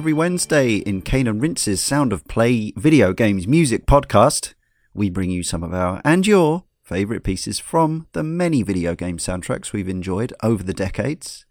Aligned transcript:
Every 0.00 0.14
Wednesday 0.14 0.76
in 0.76 1.02
Cane 1.02 1.26
and 1.26 1.42
Rinse's 1.42 1.78
Sound 1.78 2.14
of 2.14 2.26
Play 2.26 2.72
video 2.74 3.12
games 3.12 3.46
music 3.46 3.84
podcast, 3.84 4.54
we 4.94 5.10
bring 5.10 5.28
you 5.28 5.42
some 5.42 5.62
of 5.62 5.74
our 5.74 6.00
and 6.06 6.26
your 6.26 6.64
favourite 6.82 7.22
pieces 7.22 7.58
from 7.58 8.06
the 8.12 8.22
many 8.22 8.62
video 8.62 8.94
game 8.94 9.18
soundtracks 9.18 9.74
we've 9.74 9.90
enjoyed 9.90 10.32
over 10.42 10.62
the 10.62 10.72
decades. 10.72 11.44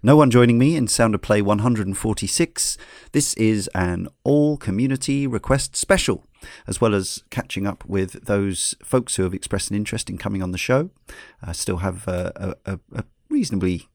No 0.00 0.14
one 0.14 0.30
joining 0.30 0.58
me 0.58 0.76
in 0.76 0.86
Sound 0.86 1.16
of 1.16 1.22
Play 1.22 1.42
146. 1.42 2.78
This 3.10 3.34
is 3.34 3.68
an 3.74 4.06
all 4.22 4.56
community 4.56 5.26
request 5.26 5.74
special, 5.74 6.24
as 6.68 6.80
well 6.80 6.94
as 6.94 7.24
catching 7.30 7.66
up 7.66 7.84
with 7.84 8.26
those 8.26 8.76
folks 8.80 9.16
who 9.16 9.24
have 9.24 9.34
expressed 9.34 9.70
an 9.70 9.76
interest 9.76 10.08
in 10.08 10.18
coming 10.18 10.40
on 10.40 10.52
the 10.52 10.56
show. 10.56 10.90
I 11.42 11.50
still 11.50 11.78
have 11.78 12.06
a, 12.06 12.54
a, 12.64 12.74
a, 12.74 12.80
a 12.94 13.04
reasonably 13.28 13.88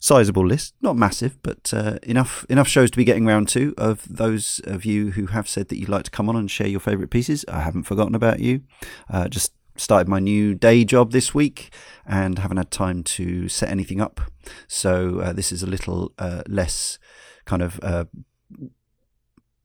sizable 0.00 0.46
list, 0.46 0.74
not 0.80 0.96
massive, 0.96 1.38
but 1.42 1.72
uh, 1.72 1.98
enough 2.02 2.44
enough 2.48 2.68
shows 2.68 2.90
to 2.90 2.96
be 2.96 3.04
getting 3.04 3.26
round 3.26 3.48
to. 3.50 3.74
Of 3.76 4.06
those 4.08 4.60
of 4.64 4.84
you 4.84 5.12
who 5.12 5.26
have 5.26 5.48
said 5.48 5.68
that 5.68 5.78
you'd 5.78 5.88
like 5.88 6.04
to 6.04 6.10
come 6.10 6.28
on 6.28 6.36
and 6.36 6.50
share 6.50 6.68
your 6.68 6.80
favourite 6.80 7.10
pieces, 7.10 7.44
I 7.48 7.60
haven't 7.60 7.84
forgotten 7.84 8.14
about 8.14 8.40
you. 8.40 8.62
Uh, 9.10 9.28
just 9.28 9.52
started 9.76 10.08
my 10.08 10.18
new 10.18 10.54
day 10.54 10.84
job 10.84 11.12
this 11.12 11.34
week 11.34 11.70
and 12.06 12.38
haven't 12.38 12.56
had 12.56 12.70
time 12.70 13.02
to 13.04 13.48
set 13.48 13.68
anything 13.68 14.00
up. 14.00 14.20
So 14.66 15.20
uh, 15.20 15.32
this 15.32 15.52
is 15.52 15.62
a 15.62 15.66
little 15.66 16.12
uh, 16.18 16.42
less 16.46 16.98
kind 17.44 17.62
of. 17.62 17.80
Uh, 17.82 18.04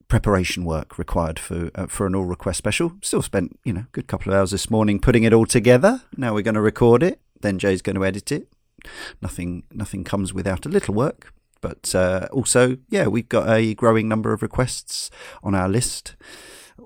preparation 0.09 0.63
work 0.63 0.99
required 0.99 1.39
for 1.39 1.71
uh, 1.73 1.87
for 1.87 2.05
an 2.05 2.13
all 2.13 2.25
request 2.25 2.59
special 2.59 2.93
still 3.01 3.23
spent 3.23 3.57
you 3.63 3.73
know 3.73 3.79
a 3.79 3.87
good 3.93 4.05
couple 4.05 4.31
of 4.31 4.37
hours 4.37 4.51
this 4.51 4.69
morning 4.69 4.99
putting 4.99 5.23
it 5.23 5.33
all 5.33 5.45
together 5.47 6.03
now 6.15 6.35
we're 6.35 6.43
going 6.43 6.53
to 6.53 6.61
record 6.61 7.01
it 7.01 7.19
then 7.41 7.57
jay's 7.57 7.81
going 7.81 7.95
to 7.95 8.05
edit 8.05 8.31
it 8.31 8.52
nothing 9.21 9.63
nothing 9.71 10.03
comes 10.03 10.33
without 10.33 10.65
a 10.65 10.69
little 10.69 10.93
work. 10.93 11.33
But 11.63 11.95
uh, 11.95 12.27
also, 12.31 12.77
yeah, 12.89 13.07
we've 13.07 13.29
got 13.29 13.49
a 13.49 13.73
growing 13.73 14.09
number 14.09 14.33
of 14.33 14.41
requests 14.41 15.09
on 15.41 15.55
our 15.55 15.69
list. 15.69 16.15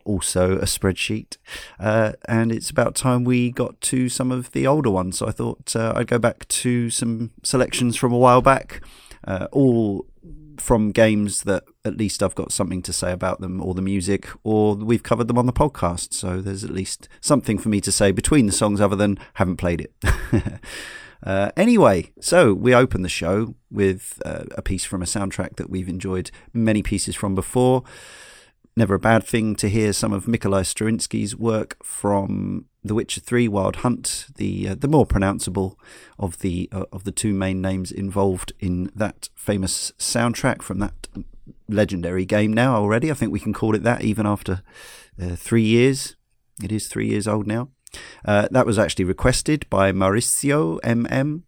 Also, 0.03 0.57
a 0.57 0.65
spreadsheet, 0.65 1.37
uh, 1.79 2.11
and 2.27 2.51
it's 2.51 2.69
about 2.69 2.93
time 2.93 3.23
we 3.23 3.51
got 3.51 3.79
to 3.81 4.09
some 4.09 4.31
of 4.31 4.51
the 4.51 4.67
older 4.67 4.89
ones. 4.91 5.17
So 5.17 5.27
I 5.27 5.31
thought 5.31 5.75
uh, 5.75 5.93
I'd 5.95 6.07
go 6.07 6.19
back 6.19 6.47
to 6.49 6.89
some 6.89 7.31
selections 7.41 7.95
from 7.95 8.13
a 8.13 8.17
while 8.17 8.41
back, 8.41 8.81
uh, 9.25 9.47
all 9.51 10.05
from 10.57 10.91
games 10.91 11.43
that 11.43 11.63
at 11.85 11.97
least 11.97 12.21
I've 12.21 12.35
got 12.35 12.51
something 12.51 12.81
to 12.83 12.93
say 12.93 13.11
about 13.11 13.39
them, 13.39 13.61
or 13.61 13.73
the 13.73 13.81
music, 13.81 14.27
or 14.43 14.75
we've 14.75 15.03
covered 15.03 15.27
them 15.29 15.37
on 15.37 15.45
the 15.45 15.53
podcast. 15.53 16.13
So 16.13 16.41
there's 16.41 16.63
at 16.63 16.71
least 16.71 17.07
something 17.21 17.57
for 17.57 17.69
me 17.69 17.81
to 17.81 17.91
say 17.91 18.11
between 18.11 18.45
the 18.45 18.51
songs, 18.51 18.81
other 18.81 18.95
than 18.95 19.17
haven't 19.35 19.57
played 19.57 19.81
it. 19.81 19.93
Uh, 21.23 21.51
anyway, 21.57 22.11
so 22.19 22.53
we 22.53 22.73
open 22.73 23.01
the 23.01 23.09
show 23.09 23.55
with 23.71 24.21
uh, 24.25 24.45
a 24.51 24.61
piece 24.61 24.85
from 24.85 25.01
a 25.01 25.05
soundtrack 25.05 25.55
that 25.55 25.69
we've 25.69 25.89
enjoyed 25.89 26.31
many 26.53 26.83
pieces 26.83 27.15
from 27.15 27.35
before. 27.35 27.83
Never 28.75 28.93
a 28.93 28.99
bad 28.99 29.23
thing 29.23 29.55
to 29.55 29.69
hear 29.69 29.91
some 29.91 30.13
of 30.13 30.25
Mikolai 30.25 30.61
Stroinski's 30.61 31.35
work 31.35 31.83
from 31.83 32.65
The 32.83 32.93
Witcher 32.93 33.21
3 33.21 33.47
Wild 33.47 33.77
Hunt, 33.77 34.27
the 34.35 34.69
uh, 34.69 34.75
the 34.75 34.87
more 34.87 35.05
pronounceable 35.05 35.79
of 36.19 36.37
the 36.39 36.69
uh, 36.71 36.85
of 36.91 37.03
the 37.03 37.11
two 37.11 37.33
main 37.33 37.59
names 37.59 37.91
involved 37.91 38.53
in 38.59 38.91
that 38.93 39.29
famous 39.35 39.93
soundtrack 39.97 40.61
from 40.61 40.77
that 40.77 41.07
legendary 41.67 42.23
game 42.23 42.53
now 42.53 42.75
already. 42.75 43.09
I 43.09 43.15
think 43.15 43.31
we 43.31 43.39
can 43.39 43.51
call 43.51 43.73
it 43.73 43.81
that 43.81 44.03
even 44.03 44.27
after 44.27 44.61
uh, 45.19 45.35
3 45.35 45.63
years. 45.63 46.15
It 46.63 46.71
is 46.71 46.87
3 46.87 47.07
years 47.07 47.27
old 47.27 47.47
now. 47.47 47.69
Uh, 48.25 48.47
that 48.51 48.65
was 48.65 48.79
actually 48.79 49.05
requested 49.05 49.65
by 49.69 49.91
Mauricio 49.91 50.79
MM, 50.81 51.43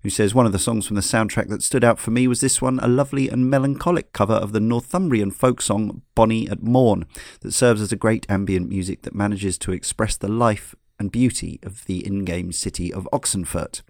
who 0.00 0.10
says 0.10 0.34
one 0.34 0.46
of 0.46 0.52
the 0.52 0.58
songs 0.58 0.86
from 0.86 0.96
the 0.96 1.02
soundtrack 1.02 1.48
that 1.48 1.62
stood 1.62 1.82
out 1.82 1.98
for 1.98 2.10
me 2.10 2.28
was 2.28 2.40
this 2.40 2.60
one, 2.60 2.78
a 2.80 2.88
lovely 2.88 3.28
and 3.28 3.48
melancholic 3.48 4.12
cover 4.12 4.34
of 4.34 4.52
the 4.52 4.60
Northumbrian 4.60 5.30
folk 5.30 5.62
song 5.62 6.02
Bonnie 6.14 6.48
at 6.48 6.62
Morn, 6.62 7.06
that 7.40 7.52
serves 7.52 7.80
as 7.80 7.90
a 7.90 7.96
great 7.96 8.26
ambient 8.28 8.68
music 8.68 9.02
that 9.02 9.14
manages 9.14 9.56
to 9.58 9.72
express 9.72 10.16
the 10.16 10.28
life 10.28 10.74
and 10.98 11.10
beauty 11.10 11.58
of 11.62 11.86
the 11.86 12.06
in 12.06 12.24
game 12.24 12.52
city 12.52 12.92
of 12.92 13.08
Oxenfurt. 13.12 13.82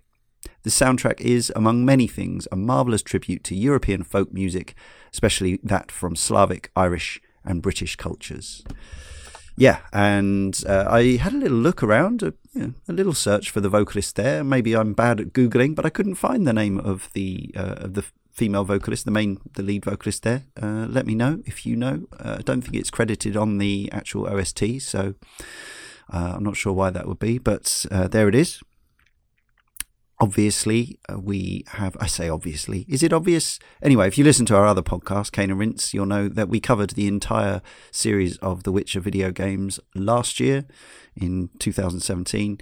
The 0.63 0.71
soundtrack 0.71 1.21
is, 1.21 1.53
among 1.57 1.85
many 1.85 2.07
things, 2.07 2.47
a 2.53 2.57
marvellous 2.57 3.03
tribute 3.03 3.45
to 3.45 3.57
European 3.57 4.03
folk 4.03 4.33
music, 4.33 4.75
especially 5.13 5.59
that 5.63 5.91
from 5.91 6.17
Slavic, 6.17 6.71
Irish, 6.77 7.21
and 7.45 7.61
British 7.61 7.97
cultures. 7.97 8.65
Yeah, 9.57 9.81
and 9.93 10.61
uh, 10.67 10.87
I 10.89 11.17
had 11.17 11.33
a 11.33 11.39
little 11.39 11.59
look 11.59 11.83
around, 11.83 12.23
a, 12.23 12.35
you 12.53 12.61
know, 12.61 12.75
a 12.89 12.93
little 12.93 13.13
search 13.13 13.51
for 13.51 13.61
the 13.61 13.69
vocalist 13.69 14.17
there. 14.17 14.43
Maybe 14.43 14.75
I'm 14.75 14.95
bad 14.95 15.21
at 15.21 15.33
googling, 15.33 15.75
but 15.75 15.87
I 15.87 15.91
couldn't 15.91 16.17
find 16.17 16.47
the 16.47 16.53
name 16.53 16.79
of 16.79 17.09
the 17.13 17.53
uh, 17.57 17.77
of 17.79 17.95
the 17.95 18.05
female 18.33 18.65
vocalist, 18.65 19.05
the 19.05 19.13
main, 19.13 19.39
the 19.55 19.63
lead 19.63 19.85
vocalist 19.85 20.25
there. 20.25 20.45
Uh, 20.61 20.87
let 20.89 21.07
me 21.07 21.15
know 21.15 21.41
if 21.47 21.65
you 21.65 21.77
know. 21.77 22.07
Uh, 22.19 22.37
I 22.39 22.43
don't 22.43 22.63
think 22.63 22.75
it's 22.75 22.91
credited 22.91 23.37
on 23.37 23.59
the 23.59 23.89
actual 23.93 24.27
OST, 24.27 24.81
so 24.81 25.15
uh, 26.13 26.35
I'm 26.37 26.45
not 26.45 26.57
sure 26.57 26.73
why 26.73 26.91
that 26.91 27.07
would 27.07 27.21
be, 27.21 27.39
but 27.39 27.87
uh, 27.91 28.09
there 28.09 28.29
it 28.29 28.35
is. 28.35 28.61
Obviously, 30.21 30.99
uh, 31.09 31.19
we 31.19 31.65
have. 31.69 31.97
I 32.01 32.07
say 32.07 32.29
obviously. 32.29 32.87
Is 32.89 33.03
it 33.03 33.13
obvious? 33.13 33.59
Anyway, 33.83 34.07
if 34.07 34.17
you 34.17 34.23
listen 34.23 34.47
to 34.47 34.57
our 34.57 34.67
other 34.67 34.83
podcast, 34.83 35.33
Cane 35.33 35.51
and 35.51 35.59
Rinse, 35.59 35.93
you'll 35.93 36.07
know 36.07 36.29
that 36.29 36.49
we 36.49 36.61
covered 36.61 36.91
the 36.91 37.09
entire 37.09 37.63
series 37.91 38.37
of 38.39 38.63
The 38.63 38.71
Witcher 38.71 39.01
video 39.01 39.33
games 39.33 39.81
last 39.95 40.39
year 40.39 40.67
in 41.17 41.51
2017. 41.59 42.59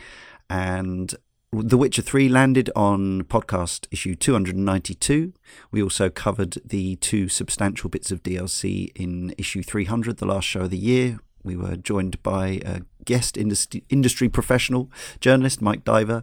And 0.48 1.14
The 1.52 1.76
Witcher 1.76 2.00
3 2.00 2.30
landed 2.30 2.70
on 2.74 3.24
podcast 3.24 3.86
issue 3.90 4.14
292. 4.14 5.34
We 5.70 5.82
also 5.82 6.08
covered 6.08 6.56
the 6.64 6.96
two 6.96 7.28
substantial 7.28 7.90
bits 7.90 8.10
of 8.10 8.22
DLC 8.22 8.90
in 8.94 9.34
issue 9.36 9.62
300, 9.62 10.16
the 10.16 10.26
last 10.26 10.46
show 10.46 10.62
of 10.62 10.70
the 10.70 10.78
year. 10.78 11.18
We 11.44 11.56
were 11.56 11.76
joined 11.76 12.22
by 12.22 12.60
a 12.64 12.80
guest 13.04 13.36
industry, 13.36 13.84
industry 13.88 14.28
professional 14.28 14.90
journalist, 15.20 15.60
Mike 15.60 15.84
Diver. 15.84 16.22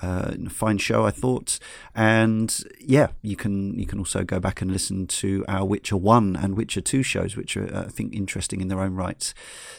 Uh, 0.00 0.32
fine 0.48 0.78
show, 0.78 1.04
I 1.04 1.10
thought. 1.10 1.58
And 1.94 2.64
yeah, 2.80 3.08
you 3.22 3.36
can 3.36 3.78
you 3.78 3.86
can 3.86 3.98
also 3.98 4.24
go 4.24 4.40
back 4.40 4.60
and 4.60 4.70
listen 4.70 5.06
to 5.06 5.44
our 5.48 5.64
Witcher 5.64 5.96
One 5.96 6.36
and 6.36 6.56
Witcher 6.56 6.80
Two 6.80 7.02
shows, 7.02 7.36
which 7.36 7.56
are 7.56 7.74
uh, 7.74 7.84
I 7.84 7.88
think 7.88 8.14
interesting 8.14 8.60
in 8.60 8.68
their 8.68 8.80
own 8.80 8.94
rights. 8.94 9.34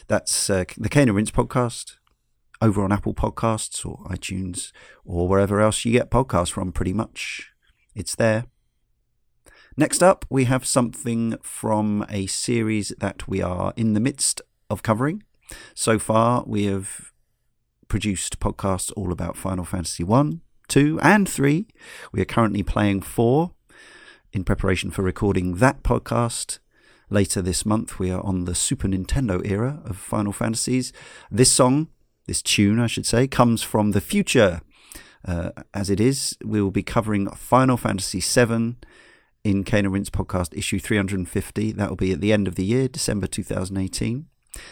That's 0.06 0.50
uh, 0.50 0.64
the 0.76 0.88
Cane 0.88 1.08
and 1.08 1.16
Rinse 1.16 1.30
podcast 1.30 1.96
over 2.60 2.82
on 2.82 2.92
Apple 2.92 3.14
Podcasts 3.14 3.86
or 3.86 3.98
iTunes 4.06 4.72
or 5.04 5.28
wherever 5.28 5.60
else 5.60 5.84
you 5.84 5.92
get 5.92 6.10
podcasts 6.10 6.50
from. 6.50 6.72
Pretty 6.72 6.92
much, 6.92 7.52
it's 7.94 8.14
there. 8.14 8.46
Next 9.76 10.02
up, 10.02 10.24
we 10.28 10.44
have 10.44 10.66
something 10.66 11.36
from 11.40 12.04
a 12.10 12.26
series 12.26 12.92
that 12.98 13.28
we 13.28 13.40
are 13.40 13.72
in 13.76 13.92
the 13.92 14.00
midst 14.00 14.42
of 14.68 14.82
covering. 14.82 15.22
So 15.74 15.98
far, 15.98 16.44
we 16.46 16.64
have 16.64 17.12
produced 17.88 18.38
podcasts 18.38 18.92
all 18.96 19.12
about 19.12 19.36
Final 19.36 19.64
Fantasy 19.64 20.04
1, 20.04 20.40
2, 20.68 21.00
and 21.02 21.28
3. 21.28 21.66
We 22.12 22.20
are 22.20 22.26
currently 22.26 22.62
playing 22.62 23.02
4 23.02 23.52
in 24.32 24.44
preparation 24.44 24.90
for 24.90 25.02
recording 25.02 25.56
that 25.56 25.82
podcast. 25.82 26.58
Later 27.10 27.40
this 27.40 27.64
month, 27.64 27.98
we 27.98 28.10
are 28.10 28.20
on 28.20 28.44
the 28.44 28.54
Super 28.54 28.86
Nintendo 28.86 29.44
era 29.44 29.80
of 29.84 29.96
Final 29.96 30.32
Fantasies. 30.32 30.92
This 31.30 31.50
song, 31.50 31.88
this 32.26 32.42
tune, 32.42 32.78
I 32.78 32.86
should 32.86 33.06
say, 33.06 33.26
comes 33.26 33.62
from 33.62 33.92
the 33.92 34.02
future. 34.02 34.60
Uh, 35.26 35.50
as 35.72 35.88
it 35.88 36.00
is, 36.00 36.36
we 36.44 36.60
will 36.60 36.70
be 36.70 36.82
covering 36.82 37.30
Final 37.30 37.78
Fantasy 37.78 38.20
VII 38.20 38.76
in 39.44 39.64
Cane 39.64 39.86
and 39.86 39.94
Rinse 39.94 40.10
podcast 40.10 40.56
issue 40.56 40.78
350. 40.78 41.72
That 41.72 41.88
will 41.88 41.96
be 41.96 42.12
at 42.12 42.20
the 42.20 42.32
end 42.32 42.46
of 42.46 42.56
the 42.56 42.64
year, 42.64 42.88
December 42.88 43.26
2018. 43.26 44.26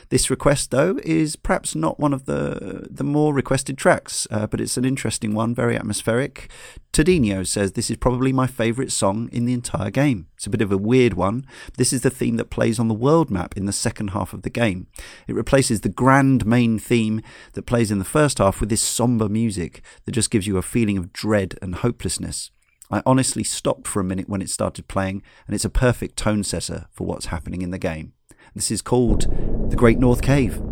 This 0.08 0.30
request, 0.30 0.70
though, 0.70 0.98
is 1.04 1.36
perhaps 1.36 1.74
not 1.74 2.00
one 2.00 2.12
of 2.12 2.26
the 2.26 2.86
the 2.90 3.04
more 3.04 3.34
requested 3.34 3.76
tracks, 3.76 4.26
uh, 4.30 4.46
but 4.46 4.60
it's 4.60 4.76
an 4.76 4.84
interesting 4.84 5.34
one, 5.34 5.54
very 5.54 5.76
atmospheric. 5.76 6.50
Todinho 6.92 7.46
says 7.46 7.72
this 7.72 7.90
is 7.90 7.98
probably 7.98 8.32
my 8.32 8.46
favourite 8.46 8.90
song 8.90 9.28
in 9.30 9.44
the 9.44 9.52
entire 9.52 9.90
game. 9.90 10.28
It's 10.36 10.46
a 10.46 10.50
bit 10.50 10.62
of 10.62 10.72
a 10.72 10.78
weird 10.78 11.14
one. 11.14 11.46
This 11.76 11.92
is 11.92 12.00
the 12.00 12.10
theme 12.10 12.36
that 12.36 12.50
plays 12.50 12.78
on 12.78 12.88
the 12.88 12.94
world 12.94 13.30
map 13.30 13.56
in 13.56 13.66
the 13.66 13.72
second 13.72 14.10
half 14.10 14.32
of 14.32 14.42
the 14.42 14.50
game. 14.50 14.86
It 15.26 15.34
replaces 15.34 15.82
the 15.82 15.90
grand 15.90 16.46
main 16.46 16.78
theme 16.78 17.20
that 17.52 17.66
plays 17.66 17.90
in 17.90 17.98
the 17.98 18.04
first 18.04 18.38
half 18.38 18.60
with 18.60 18.70
this 18.70 18.80
somber 18.80 19.28
music 19.28 19.82
that 20.04 20.12
just 20.12 20.30
gives 20.30 20.46
you 20.46 20.56
a 20.56 20.62
feeling 20.62 20.96
of 20.96 21.12
dread 21.12 21.58
and 21.60 21.76
hopelessness. 21.76 22.50
I 22.90 23.02
honestly 23.04 23.42
stopped 23.42 23.88
for 23.88 24.00
a 24.00 24.04
minute 24.04 24.28
when 24.28 24.40
it 24.40 24.48
started 24.48 24.88
playing, 24.88 25.22
and 25.46 25.54
it's 25.54 25.64
a 25.64 25.70
perfect 25.70 26.16
tone 26.16 26.44
setter 26.44 26.86
for 26.92 27.06
what's 27.06 27.26
happening 27.26 27.62
in 27.62 27.72
the 27.72 27.78
game. 27.78 28.12
This 28.54 28.70
is 28.70 28.80
called 28.80 29.26
The 29.68 29.76
Great 29.76 29.98
North 29.98 30.22
Cave. 30.22 30.65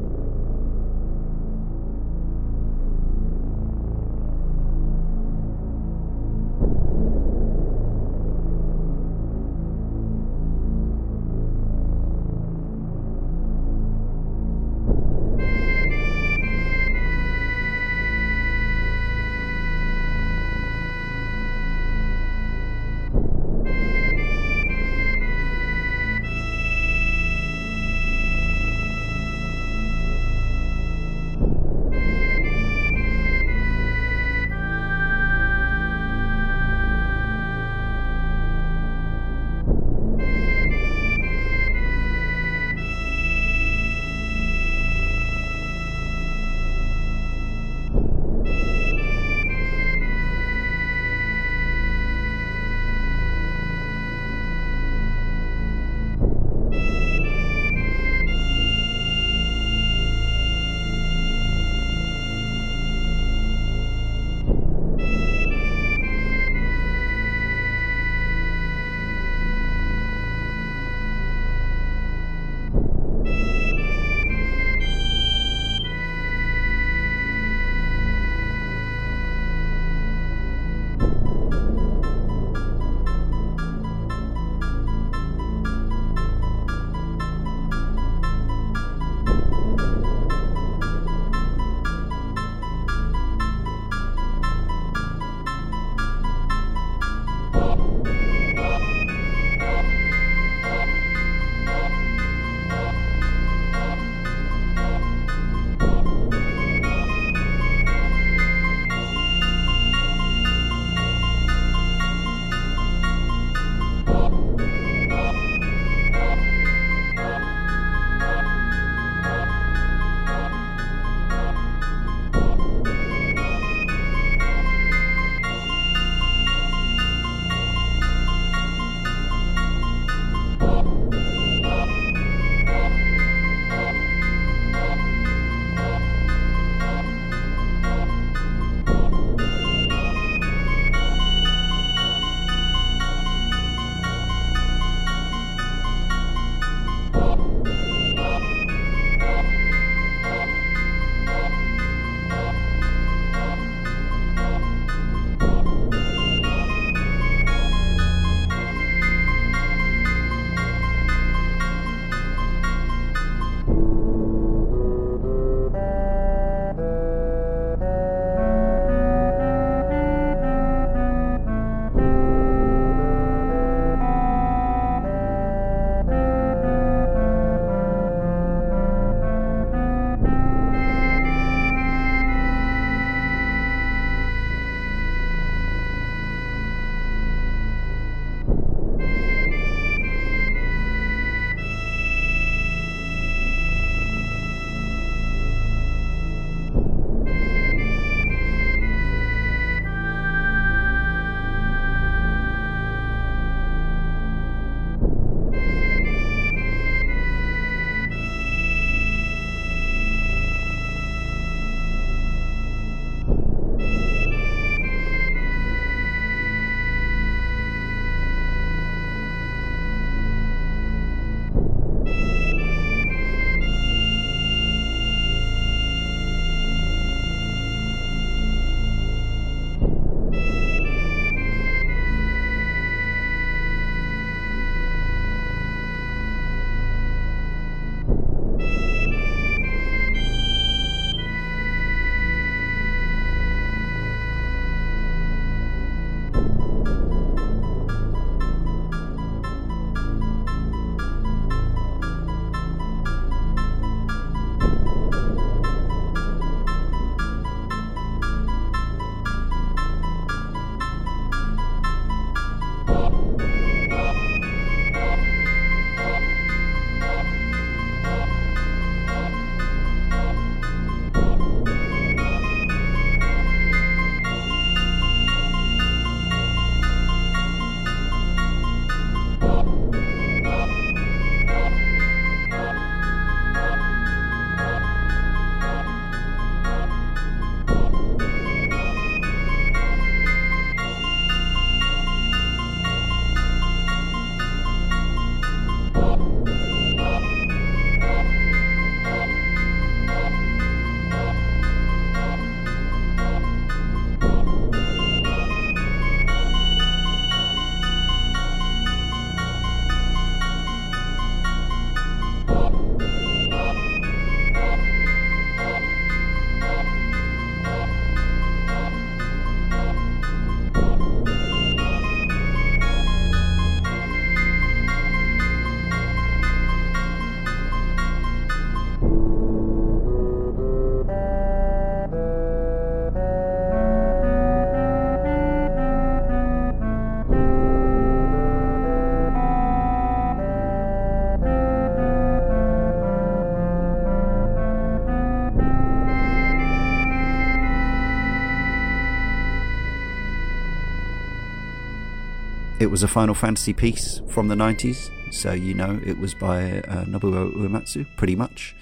It 352.84 352.90
was 352.90 353.02
a 353.02 353.08
Final 353.08 353.34
Fantasy 353.34 353.72
piece 353.72 354.20
from 354.28 354.48
the 354.48 354.54
90s, 354.54 355.10
so 355.32 355.52
you 355.52 355.72
know 355.72 355.98
it 356.04 356.18
was 356.18 356.34
by 356.34 356.82
uh, 356.82 357.06
Nobuo 357.06 357.50
Uematsu, 357.54 358.06
pretty 358.18 358.36
much. 358.36 358.76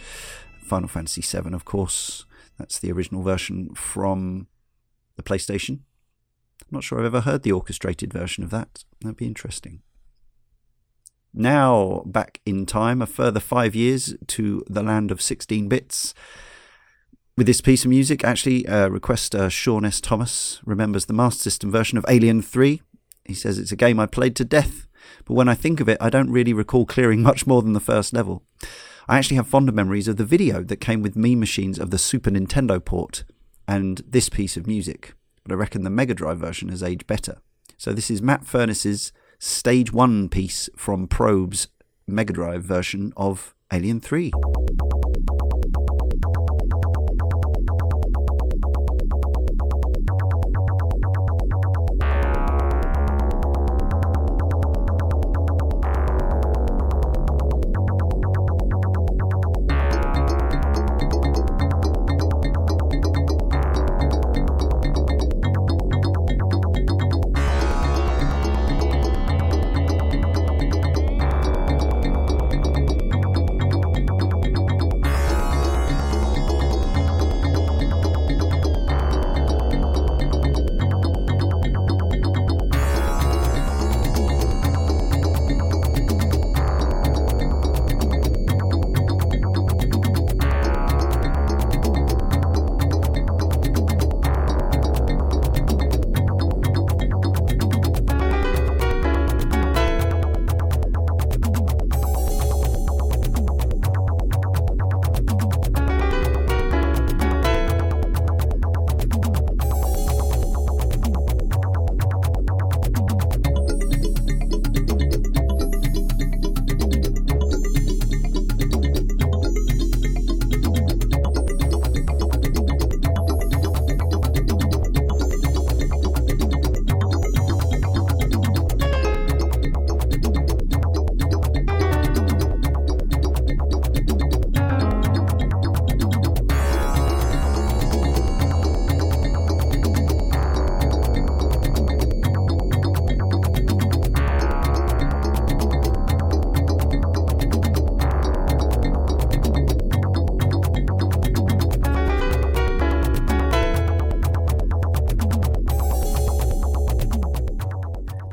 Final 0.60 0.88
Fantasy 0.88 1.22
VII, 1.22 1.54
of 1.54 1.64
course, 1.64 2.24
that's 2.58 2.80
the 2.80 2.90
original 2.90 3.22
version 3.22 3.72
from 3.76 4.48
the 5.14 5.22
PlayStation. 5.22 5.82
I'm 6.62 6.72
not 6.72 6.82
sure 6.82 6.98
I've 6.98 7.04
ever 7.04 7.20
heard 7.20 7.44
the 7.44 7.52
orchestrated 7.52 8.12
version 8.12 8.42
of 8.42 8.50
that. 8.50 8.82
That'd 9.02 9.18
be 9.18 9.24
interesting. 9.24 9.82
Now, 11.32 12.02
back 12.04 12.40
in 12.44 12.66
time, 12.66 13.02
a 13.02 13.06
further 13.06 13.38
five 13.38 13.76
years 13.76 14.16
to 14.26 14.64
the 14.68 14.82
land 14.82 15.12
of 15.12 15.22
16 15.22 15.68
bits. 15.68 16.12
With 17.36 17.46
this 17.46 17.60
piece 17.60 17.84
of 17.84 17.90
music, 17.90 18.24
actually, 18.24 18.66
uh, 18.66 18.88
requester 18.88 19.48
Sean 19.48 19.84
S. 19.84 20.00
Thomas 20.00 20.60
remembers 20.64 21.04
the 21.04 21.12
Master 21.12 21.44
System 21.44 21.70
version 21.70 21.96
of 21.98 22.04
Alien 22.08 22.42
3. 22.42 22.82
He 23.32 23.36
says 23.36 23.58
it's 23.58 23.72
a 23.72 23.76
game 23.76 23.98
I 23.98 24.04
played 24.04 24.36
to 24.36 24.44
death, 24.44 24.86
but 25.24 25.32
when 25.32 25.48
I 25.48 25.54
think 25.54 25.80
of 25.80 25.88
it, 25.88 25.96
I 26.02 26.10
don't 26.10 26.30
really 26.30 26.52
recall 26.52 26.84
clearing 26.84 27.22
much 27.30 27.46
more 27.46 27.62
than 27.62 27.72
the 27.72 27.80
first 27.80 28.12
level. 28.12 28.42
I 29.08 29.16
actually 29.16 29.38
have 29.38 29.48
fonder 29.48 29.72
memories 29.72 30.06
of 30.06 30.18
the 30.18 30.26
video 30.26 30.62
that 30.64 30.82
came 30.82 31.00
with 31.00 31.16
Mean 31.16 31.40
Machines 31.40 31.78
of 31.78 31.90
the 31.90 31.96
Super 31.96 32.30
Nintendo 32.30 32.84
port 32.84 33.24
and 33.66 34.02
this 34.06 34.28
piece 34.28 34.58
of 34.58 34.66
music, 34.66 35.14
but 35.44 35.52
I 35.52 35.56
reckon 35.56 35.82
the 35.82 35.88
Mega 35.88 36.12
Drive 36.12 36.40
version 36.40 36.68
has 36.68 36.82
aged 36.82 37.06
better. 37.06 37.38
So 37.78 37.94
this 37.94 38.10
is 38.10 38.20
Matt 38.20 38.44
Furniss's 38.44 39.12
Stage 39.38 39.94
1 39.94 40.28
piece 40.28 40.68
from 40.76 41.08
Probe's 41.08 41.68
Mega 42.06 42.34
Drive 42.34 42.64
version 42.64 43.14
of 43.16 43.54
Alien 43.72 43.98
3. 43.98 44.30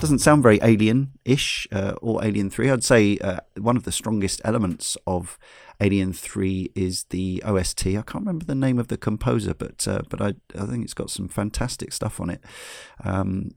Doesn't 0.09 0.17
sound 0.17 0.41
very 0.41 0.57
alien-ish 0.63 1.67
uh, 1.71 1.93
or 2.01 2.25
Alien 2.25 2.49
Three. 2.49 2.71
I'd 2.71 2.83
say 2.83 3.19
uh, 3.19 3.41
one 3.59 3.77
of 3.77 3.83
the 3.83 3.91
strongest 3.91 4.41
elements 4.43 4.97
of 5.05 5.37
Alien 5.79 6.13
Three 6.13 6.71
is 6.73 7.03
the 7.11 7.43
OST. 7.45 7.85
I 7.85 8.01
can't 8.01 8.25
remember 8.25 8.43
the 8.43 8.55
name 8.55 8.79
of 8.79 8.87
the 8.87 8.97
composer, 8.97 9.53
but 9.53 9.87
uh, 9.87 10.01
but 10.09 10.19
I 10.19 10.33
I 10.57 10.65
think 10.65 10.83
it's 10.83 10.95
got 10.95 11.11
some 11.11 11.27
fantastic 11.27 11.93
stuff 11.93 12.19
on 12.19 12.31
it. 12.31 12.43
Um, 13.03 13.51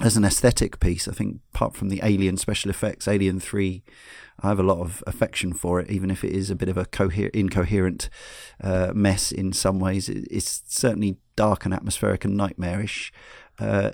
as 0.00 0.16
an 0.16 0.24
aesthetic 0.24 0.80
piece, 0.80 1.06
I 1.06 1.12
think 1.12 1.38
apart 1.54 1.76
from 1.76 1.90
the 1.90 2.00
Alien 2.02 2.38
special 2.38 2.68
effects, 2.68 3.06
Alien 3.06 3.38
Three, 3.38 3.84
I 4.40 4.48
have 4.48 4.58
a 4.58 4.64
lot 4.64 4.80
of 4.80 5.04
affection 5.06 5.52
for 5.52 5.78
it, 5.78 5.88
even 5.92 6.10
if 6.10 6.24
it 6.24 6.32
is 6.32 6.50
a 6.50 6.56
bit 6.56 6.68
of 6.70 6.76
a 6.76 6.86
coher- 6.86 7.30
incoherent 7.32 8.10
uh, 8.60 8.90
mess 8.92 9.30
in 9.30 9.52
some 9.52 9.78
ways. 9.78 10.08
It, 10.08 10.26
it's 10.28 10.64
certainly 10.66 11.18
dark 11.36 11.64
and 11.64 11.72
atmospheric 11.72 12.24
and 12.24 12.36
nightmarish. 12.36 13.12
Uh, 13.60 13.92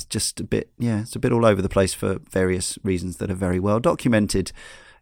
it's 0.00 0.06
just 0.06 0.40
a 0.40 0.44
bit, 0.44 0.70
yeah, 0.78 1.02
it's 1.02 1.14
a 1.14 1.18
bit 1.18 1.32
all 1.32 1.44
over 1.44 1.60
the 1.60 1.68
place 1.68 1.92
for 1.92 2.20
various 2.30 2.78
reasons 2.82 3.18
that 3.18 3.30
are 3.30 3.34
very 3.34 3.60
well 3.60 3.80
documented. 3.80 4.50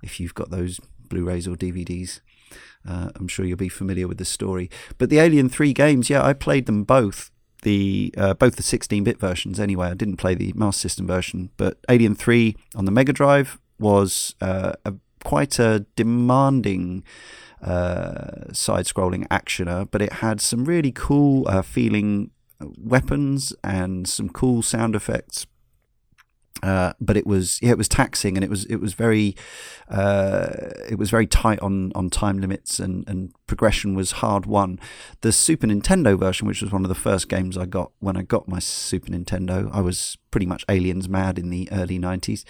If 0.02 0.18
you've 0.18 0.34
got 0.34 0.50
those 0.50 0.80
Blu-rays 1.08 1.46
or 1.46 1.54
DVDs, 1.54 2.20
uh, 2.86 3.10
I'm 3.14 3.28
sure 3.28 3.44
you'll 3.44 3.56
be 3.56 3.68
familiar 3.68 4.08
with 4.08 4.18
the 4.18 4.24
story. 4.24 4.70
But 4.98 5.08
the 5.08 5.18
Alien 5.18 5.48
Three 5.48 5.72
games, 5.72 6.10
yeah, 6.10 6.24
I 6.24 6.32
played 6.32 6.66
them 6.66 6.82
both. 6.82 7.30
The 7.62 8.12
uh, 8.16 8.34
both 8.34 8.56
the 8.56 8.62
16-bit 8.62 9.20
versions. 9.20 9.60
Anyway, 9.60 9.88
I 9.88 9.94
didn't 9.94 10.16
play 10.16 10.34
the 10.34 10.52
Master 10.54 10.88
System 10.88 11.06
version, 11.06 11.50
but 11.56 11.78
Alien 11.88 12.14
Three 12.16 12.56
on 12.74 12.84
the 12.84 12.92
Mega 12.92 13.12
Drive 13.12 13.58
was 13.78 14.34
uh, 14.40 14.72
a, 14.84 14.94
quite 15.24 15.60
a 15.60 15.86
demanding 15.94 17.04
uh, 17.62 18.52
side-scrolling 18.52 19.28
actioner, 19.28 19.88
but 19.90 20.02
it 20.02 20.14
had 20.14 20.40
some 20.40 20.64
really 20.64 20.92
cool 20.92 21.46
uh, 21.48 21.62
feeling 21.62 22.30
weapons 22.60 23.52
and 23.62 24.08
some 24.08 24.28
cool 24.28 24.62
sound 24.62 24.94
effects. 24.94 25.46
Uh, 26.62 26.92
but 27.00 27.16
it 27.16 27.26
was 27.26 27.60
yeah, 27.62 27.70
it 27.70 27.78
was 27.78 27.88
taxing, 27.88 28.36
and 28.36 28.42
it 28.42 28.50
was 28.50 28.64
it 28.66 28.76
was 28.76 28.94
very 28.94 29.36
uh, 29.88 30.48
it 30.88 30.98
was 30.98 31.08
very 31.08 31.26
tight 31.26 31.60
on, 31.60 31.92
on 31.94 32.10
time 32.10 32.38
limits, 32.38 32.80
and, 32.80 33.08
and 33.08 33.32
progression 33.46 33.94
was 33.94 34.12
hard 34.12 34.44
won. 34.44 34.80
The 35.20 35.30
Super 35.30 35.68
Nintendo 35.68 36.18
version, 36.18 36.48
which 36.48 36.60
was 36.60 36.72
one 36.72 36.84
of 36.84 36.88
the 36.88 36.96
first 36.96 37.28
games 37.28 37.56
I 37.56 37.66
got 37.66 37.92
when 38.00 38.16
I 38.16 38.22
got 38.22 38.48
my 38.48 38.58
Super 38.58 39.10
Nintendo, 39.10 39.70
I 39.72 39.80
was 39.80 40.18
pretty 40.32 40.46
much 40.46 40.64
aliens 40.68 41.08
mad 41.08 41.38
in 41.38 41.50
the 41.50 41.68
early 41.70 41.98
nineties. 41.98 42.44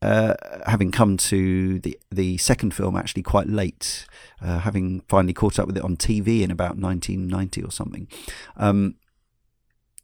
Uh, 0.00 0.34
having 0.66 0.90
come 0.90 1.16
to 1.16 1.78
the 1.80 1.98
the 2.10 2.38
second 2.38 2.74
film 2.74 2.96
actually 2.96 3.22
quite 3.22 3.48
late, 3.48 4.06
uh, 4.42 4.60
having 4.60 5.00
finally 5.08 5.32
caught 5.32 5.60
up 5.60 5.66
with 5.66 5.76
it 5.76 5.84
on 5.84 5.96
TV 5.96 6.42
in 6.42 6.50
about 6.50 6.76
1990 6.76 7.62
or 7.62 7.70
something. 7.70 8.08
Um, 8.56 8.96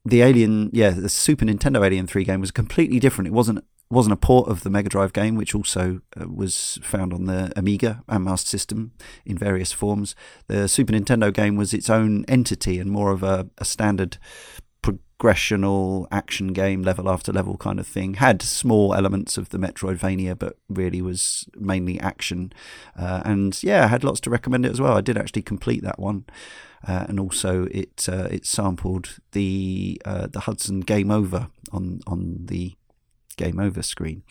the 0.05 0.23
Alien, 0.23 0.71
yeah, 0.73 0.91
the 0.91 1.09
Super 1.09 1.45
Nintendo 1.45 1.85
Alien 1.85 2.07
Three 2.07 2.25
game 2.25 2.41
was 2.41 2.51
completely 2.51 2.99
different. 2.99 3.29
It 3.29 3.33
wasn't 3.33 3.65
wasn't 3.91 4.13
a 4.13 4.17
port 4.17 4.49
of 4.49 4.63
the 4.63 4.71
Mega 4.71 4.89
Drive 4.89 5.13
game, 5.13 5.37
which 5.37 5.55
also 5.55 6.01
uh, 6.21 6.27
was 6.29 6.79
found 6.83 7.13
on 7.13 7.27
the 7.27 7.53
Amiga 7.55 8.03
and 8.09 8.25
Master 8.25 8.49
System 8.49 8.93
in 9.25 9.39
various 9.39 9.73
forms. 9.73 10.15
The 10.47 10.69
Super 10.69 10.93
Nintendo 10.93 11.33
game 11.33 11.57
was 11.57 11.73
its 11.73 11.89
own 11.89 12.25
entity 12.27 12.79
and 12.79 12.91
more 12.91 13.13
of 13.13 13.23
a, 13.23 13.49
a 13.59 13.65
standard 13.65 14.19
progressional 14.83 16.07
action 16.11 16.49
game, 16.49 16.83
level 16.83 17.09
after 17.09 17.33
level 17.33 17.57
kind 17.57 17.79
of 17.79 17.87
thing. 17.87 18.15
Had 18.15 18.43
small 18.43 18.95
elements 18.95 19.39
of 19.39 19.51
the 19.51 19.59
Metroidvania, 19.59 20.39
but 20.39 20.57
really 20.69 21.01
was 21.01 21.47
mainly 21.57 22.01
action. 22.01 22.53
Uh, 22.99 23.23
and 23.25 23.63
yeah, 23.63 23.85
I 23.85 23.89
had 23.89 24.05
lots 24.05 24.21
to 24.21 24.31
recommend 24.31 24.67
it 24.67 24.73
as 24.73 24.81
well. 24.81 24.97
I 24.97 25.03
did 25.03 25.19
actually 25.19 25.43
complete 25.43 25.83
that 25.83 25.99
one. 25.99 26.25
Uh, 26.87 27.07
and 27.09 27.19
also 27.19 27.65
it 27.71 28.07
uh, 28.09 28.29
it 28.31 28.45
sampled 28.45 29.17
the 29.33 30.01
uh, 30.05 30.27
the 30.27 30.41
Hudson 30.41 30.81
Game 30.81 31.11
Over 31.11 31.49
on 31.73 32.01
on 32.07 32.47
the 32.47 32.75
Game 33.37 33.59
Over 33.59 33.83
screen, 33.83 34.23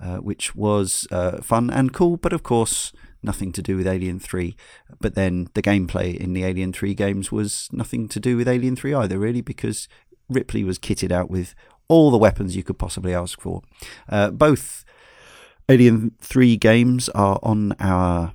uh, 0.00 0.16
which 0.16 0.54
was 0.54 1.06
uh, 1.10 1.40
fun 1.40 1.70
and 1.70 1.92
cool, 1.92 2.16
but 2.16 2.32
of 2.32 2.42
course 2.42 2.92
nothing 3.22 3.52
to 3.52 3.62
do 3.62 3.76
with 3.76 3.86
Alien 3.86 4.18
Three. 4.18 4.56
But 5.00 5.14
then 5.14 5.48
the 5.54 5.62
gameplay 5.62 6.16
in 6.16 6.32
the 6.32 6.44
Alien 6.44 6.72
Three 6.72 6.94
games 6.94 7.30
was 7.30 7.68
nothing 7.72 8.08
to 8.08 8.20
do 8.20 8.36
with 8.36 8.48
Alien 8.48 8.76
Three 8.76 8.94
either, 8.94 9.18
really, 9.18 9.40
because 9.40 9.88
Ripley 10.28 10.64
was 10.64 10.78
kitted 10.78 11.12
out 11.12 11.30
with 11.30 11.54
all 11.88 12.10
the 12.10 12.18
weapons 12.18 12.56
you 12.56 12.62
could 12.62 12.78
possibly 12.78 13.12
ask 13.12 13.40
for. 13.40 13.62
Uh, 14.08 14.30
both 14.30 14.84
Alien 15.68 16.12
3 16.20 16.56
games 16.56 17.08
are 17.10 17.38
on 17.42 17.72
our 17.80 18.32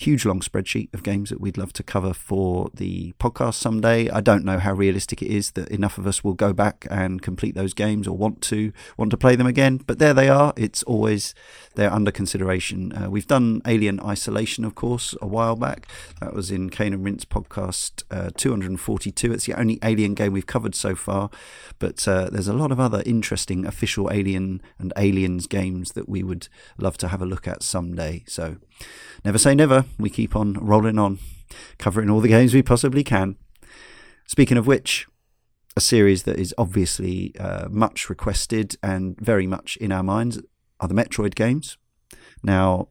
huge 0.00 0.24
long 0.24 0.40
spreadsheet 0.40 0.92
of 0.94 1.02
games 1.02 1.28
that 1.28 1.40
we'd 1.40 1.58
love 1.58 1.74
to 1.74 1.82
cover 1.82 2.14
for 2.14 2.70
the 2.72 3.12
podcast 3.20 3.54
someday. 3.54 4.08
I 4.08 4.22
don't 4.22 4.46
know 4.46 4.58
how 4.58 4.72
realistic 4.72 5.20
it 5.20 5.28
is 5.28 5.50
that 5.52 5.68
enough 5.68 5.98
of 5.98 6.06
us 6.06 6.24
will 6.24 6.32
go 6.32 6.54
back 6.54 6.86
and 6.90 7.20
complete 7.20 7.54
those 7.54 7.74
games 7.74 8.08
or 8.08 8.16
want 8.16 8.40
to 8.42 8.72
want 8.96 9.10
to 9.10 9.18
play 9.18 9.36
them 9.36 9.46
again. 9.46 9.76
But 9.86 9.98
there 9.98 10.14
they 10.14 10.30
are. 10.30 10.54
It's 10.56 10.82
always 10.84 11.34
they're 11.74 11.92
under 11.92 12.10
consideration. 12.10 12.92
Uh, 12.92 13.10
we've 13.10 13.26
done 13.26 13.60
Alien 13.66 14.00
Isolation, 14.00 14.64
of 14.64 14.74
course, 14.74 15.14
a 15.20 15.26
while 15.26 15.54
back. 15.54 15.86
That 16.20 16.32
was 16.32 16.50
in 16.50 16.70
Cane 16.70 16.94
and 16.94 17.04
Rinse 17.04 17.26
podcast 17.26 18.02
uh, 18.10 18.30
242. 18.36 19.32
It's 19.32 19.44
the 19.44 19.54
only 19.54 19.78
Alien 19.82 20.14
game 20.14 20.32
we've 20.32 20.46
covered 20.46 20.74
so 20.74 20.94
far. 20.94 21.28
But 21.78 22.08
uh, 22.08 22.30
there's 22.30 22.48
a 22.48 22.54
lot 22.54 22.72
of 22.72 22.80
other 22.80 23.02
interesting 23.04 23.66
official 23.66 24.10
Alien 24.10 24.62
and 24.78 24.94
Aliens 24.96 25.46
games 25.46 25.92
that 25.92 26.08
we 26.08 26.22
would 26.22 26.48
love 26.78 26.96
to 26.98 27.08
have 27.08 27.20
a 27.20 27.26
look 27.26 27.46
at 27.46 27.62
someday. 27.62 28.24
So 28.26 28.56
never 29.24 29.38
say 29.38 29.54
never. 29.54 29.84
We 29.98 30.10
keep 30.10 30.36
on 30.36 30.54
rolling 30.54 30.98
on, 30.98 31.18
covering 31.78 32.10
all 32.10 32.20
the 32.20 32.28
games 32.28 32.54
we 32.54 32.62
possibly 32.62 33.04
can. 33.04 33.36
Speaking 34.26 34.56
of 34.56 34.66
which, 34.66 35.06
a 35.76 35.80
series 35.80 36.24
that 36.24 36.38
is 36.38 36.54
obviously 36.58 37.34
uh, 37.38 37.68
much 37.70 38.08
requested 38.08 38.76
and 38.82 39.18
very 39.20 39.46
much 39.46 39.76
in 39.76 39.92
our 39.92 40.02
minds 40.02 40.40
are 40.78 40.88
the 40.88 40.94
Metroid 40.94 41.34
games. 41.34 41.78
Now, 42.42 42.88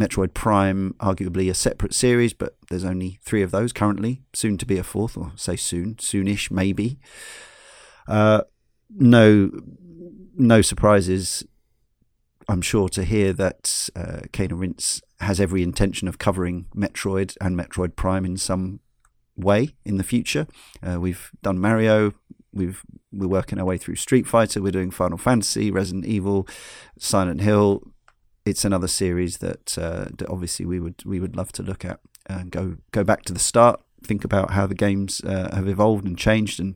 Metroid 0.00 0.34
Prime, 0.34 0.94
arguably 1.00 1.50
a 1.50 1.54
separate 1.54 1.94
series, 1.94 2.32
but 2.32 2.56
there's 2.68 2.84
only 2.84 3.18
three 3.22 3.42
of 3.42 3.50
those 3.50 3.72
currently, 3.72 4.22
soon 4.32 4.56
to 4.58 4.66
be 4.66 4.78
a 4.78 4.82
fourth, 4.82 5.16
or 5.16 5.32
say 5.36 5.56
soon, 5.56 5.96
soonish, 5.96 6.50
maybe. 6.50 6.98
Uh, 8.08 8.42
no, 8.90 9.50
no 10.36 10.62
surprises 10.62 11.44
I'm 12.48 12.62
sure 12.62 12.88
to 12.90 13.04
hear 13.04 13.32
that 13.34 13.88
uh, 13.94 14.20
Cane 14.32 14.50
and 14.50 14.60
Rinse 14.60 15.00
has 15.20 15.40
every 15.40 15.62
intention 15.62 16.08
of 16.08 16.18
covering 16.18 16.66
Metroid 16.74 17.36
and 17.40 17.56
Metroid 17.56 17.96
Prime 17.96 18.24
in 18.24 18.36
some 18.36 18.80
way 19.36 19.74
in 19.84 19.96
the 19.96 20.04
future. 20.04 20.46
Uh, 20.82 21.00
we've 21.00 21.30
done 21.42 21.58
Mario. 21.58 22.12
We've 22.52 22.82
we're 23.12 23.28
working 23.28 23.58
our 23.58 23.64
way 23.64 23.78
through 23.78 23.96
Street 23.96 24.26
Fighter. 24.26 24.62
We're 24.62 24.72
doing 24.72 24.90
Final 24.90 25.18
Fantasy, 25.18 25.70
Resident 25.70 26.06
Evil, 26.06 26.46
Silent 26.98 27.40
Hill. 27.42 27.82
It's 28.44 28.64
another 28.64 28.88
series 28.88 29.38
that, 29.38 29.78
uh, 29.78 30.06
obviously 30.28 30.66
we 30.66 30.80
would 30.80 31.02
we 31.04 31.20
would 31.20 31.36
love 31.36 31.52
to 31.52 31.62
look 31.62 31.84
at 31.84 32.00
and 32.26 32.50
go 32.50 32.76
go 32.90 33.04
back 33.04 33.22
to 33.22 33.32
the 33.32 33.38
start. 33.38 33.80
Think 34.02 34.24
about 34.24 34.50
how 34.50 34.66
the 34.66 34.74
games 34.74 35.20
uh, 35.20 35.54
have 35.54 35.68
evolved 35.68 36.04
and 36.04 36.18
changed, 36.18 36.58
and 36.58 36.74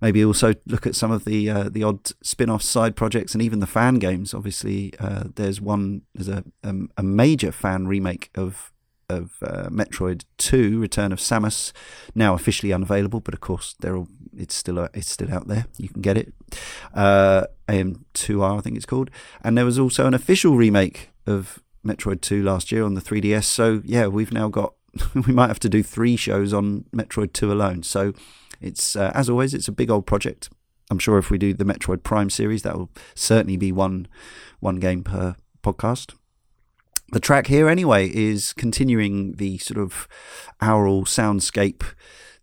maybe 0.00 0.24
also 0.24 0.54
look 0.66 0.86
at 0.86 0.94
some 0.94 1.10
of 1.10 1.24
the 1.24 1.50
uh, 1.50 1.68
the 1.68 1.82
odd 1.82 2.12
spin-off 2.22 2.62
side 2.62 2.96
projects 2.96 3.34
and 3.34 3.42
even 3.42 3.60
the 3.60 3.66
fan 3.66 3.96
games. 3.96 4.34
Obviously, 4.34 4.92
uh, 4.98 5.24
there's 5.34 5.60
one 5.60 6.02
there's 6.14 6.28
a, 6.28 6.44
a 6.62 6.74
a 6.98 7.02
major 7.02 7.52
fan 7.52 7.86
remake 7.86 8.30
of 8.34 8.72
of 9.08 9.38
uh, 9.42 9.68
Metroid 9.68 10.24
2: 10.38 10.80
Return 10.80 11.12
of 11.12 11.18
Samus, 11.18 11.72
now 12.14 12.34
officially 12.34 12.72
unavailable, 12.72 13.20
but 13.20 13.34
of 13.34 13.40
course 13.40 13.74
they're 13.80 13.96
all 13.96 14.08
it's 14.36 14.54
still 14.54 14.78
uh, 14.78 14.88
it's 14.94 15.10
still 15.10 15.32
out 15.32 15.48
there. 15.48 15.66
You 15.78 15.88
can 15.88 16.02
get 16.02 16.16
it. 16.16 16.32
Uh, 16.94 17.44
AM2R, 17.68 18.58
I 18.58 18.60
think 18.60 18.76
it's 18.76 18.86
called, 18.86 19.10
and 19.42 19.56
there 19.56 19.64
was 19.64 19.78
also 19.78 20.06
an 20.06 20.14
official 20.14 20.56
remake 20.56 21.10
of 21.26 21.60
Metroid 21.86 22.20
2 22.20 22.42
last 22.42 22.72
year 22.72 22.84
on 22.84 22.94
the 22.94 23.00
3DS. 23.00 23.44
So 23.44 23.82
yeah, 23.84 24.06
we've 24.06 24.32
now 24.32 24.48
got 24.48 24.74
we 25.26 25.32
might 25.32 25.48
have 25.48 25.60
to 25.60 25.68
do 25.68 25.82
three 25.82 26.16
shows 26.16 26.52
on 26.52 26.84
Metroid 26.94 27.32
2 27.32 27.52
alone. 27.52 27.82
So 27.82 28.12
it's 28.60 28.96
uh, 28.96 29.12
as 29.14 29.28
always, 29.30 29.54
it's 29.54 29.68
a 29.68 29.72
big 29.72 29.90
old 29.90 30.06
project. 30.06 30.50
I'm 30.90 30.98
sure 30.98 31.18
if 31.18 31.30
we 31.30 31.38
do 31.38 31.54
the 31.54 31.64
Metroid 31.64 32.02
Prime 32.02 32.30
series, 32.30 32.62
that 32.62 32.76
will 32.76 32.90
certainly 33.14 33.56
be 33.56 33.72
one 33.72 34.08
one 34.58 34.76
game 34.76 35.04
per 35.04 35.36
podcast. 35.62 36.14
The 37.12 37.20
track 37.20 37.48
here, 37.48 37.68
anyway, 37.68 38.08
is 38.08 38.52
continuing 38.52 39.32
the 39.32 39.58
sort 39.58 39.78
of 39.78 40.06
aural 40.62 41.04
soundscape, 41.04 41.82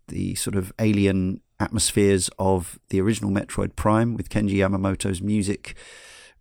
the 0.08 0.34
sort 0.34 0.56
of 0.56 0.72
alien 0.78 1.40
atmospheres 1.58 2.28
of 2.38 2.78
the 2.90 3.00
original 3.00 3.30
Metroid 3.30 3.76
Prime 3.76 4.14
with 4.14 4.28
Kenji 4.28 4.56
Yamamoto's 4.56 5.22
music. 5.22 5.74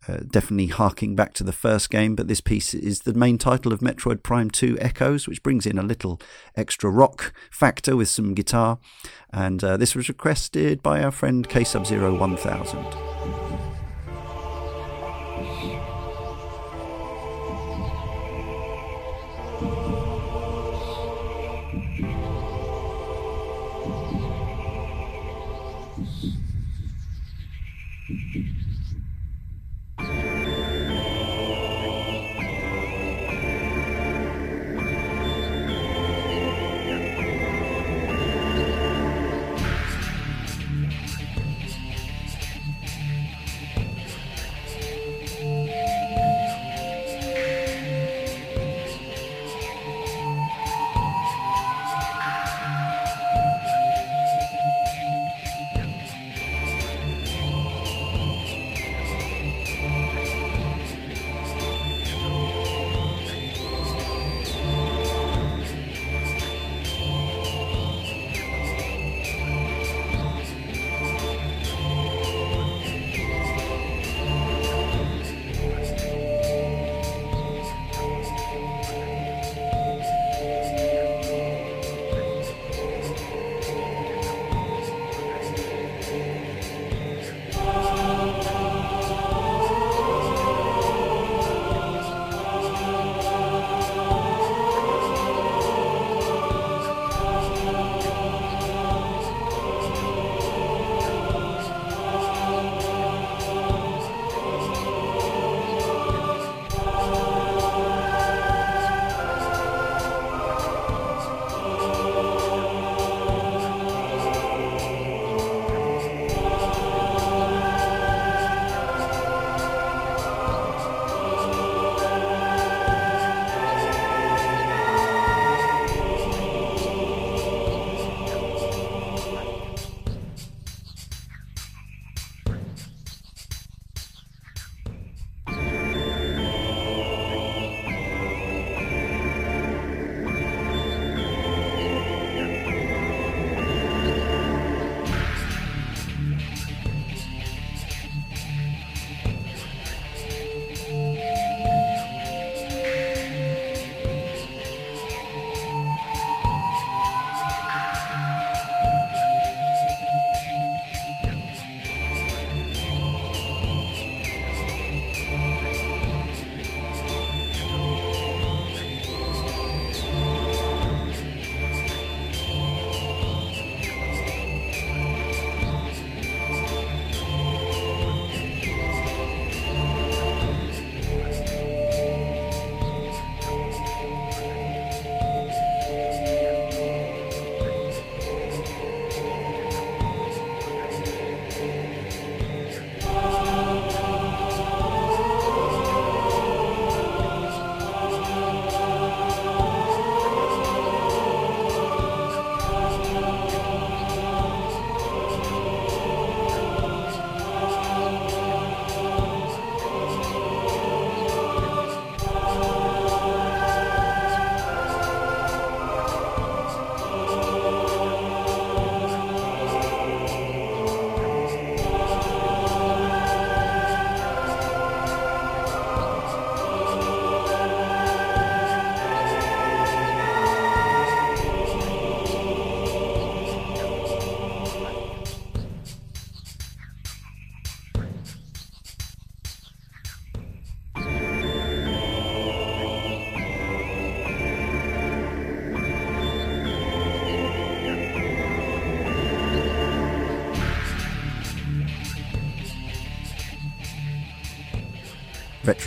Uh, 0.08 0.20
definitely 0.30 0.68
harking 0.68 1.16
back 1.16 1.34
to 1.34 1.44
the 1.44 1.52
first 1.52 1.90
game, 1.90 2.16
but 2.16 2.28
this 2.28 2.40
piece 2.40 2.74
is 2.74 3.02
the 3.02 3.14
main 3.14 3.38
title 3.38 3.74
of 3.74 3.82
Metroid 3.82 4.24
Prime 4.24 4.50
2 4.50 4.78
Echoes, 4.80 5.28
which 5.28 5.44
brings 5.44 5.66
in 5.66 5.78
a 5.78 5.84
little 5.84 6.22
extra 6.56 6.90
rock 6.90 7.34
factor 7.52 7.96
with 7.96 8.08
some 8.08 8.34
guitar. 8.34 8.80
And 9.34 9.62
uh, 9.64 9.76
this 9.76 9.96
was 9.96 10.08
requested 10.08 10.82
by 10.82 11.04
our 11.04 11.12
friend 11.12 11.48
K 11.48 11.64
Sub 11.66 11.86
Zero 11.86 12.16
1000. 12.18 13.47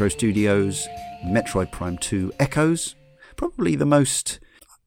Retro 0.01 0.09
Studios 0.17 0.89
Metroid 1.27 1.71
Prime 1.73 1.99
2 1.99 2.33
Echoes. 2.41 2.95
Probably 3.37 3.77
the 3.77 3.85
most, 3.85 4.41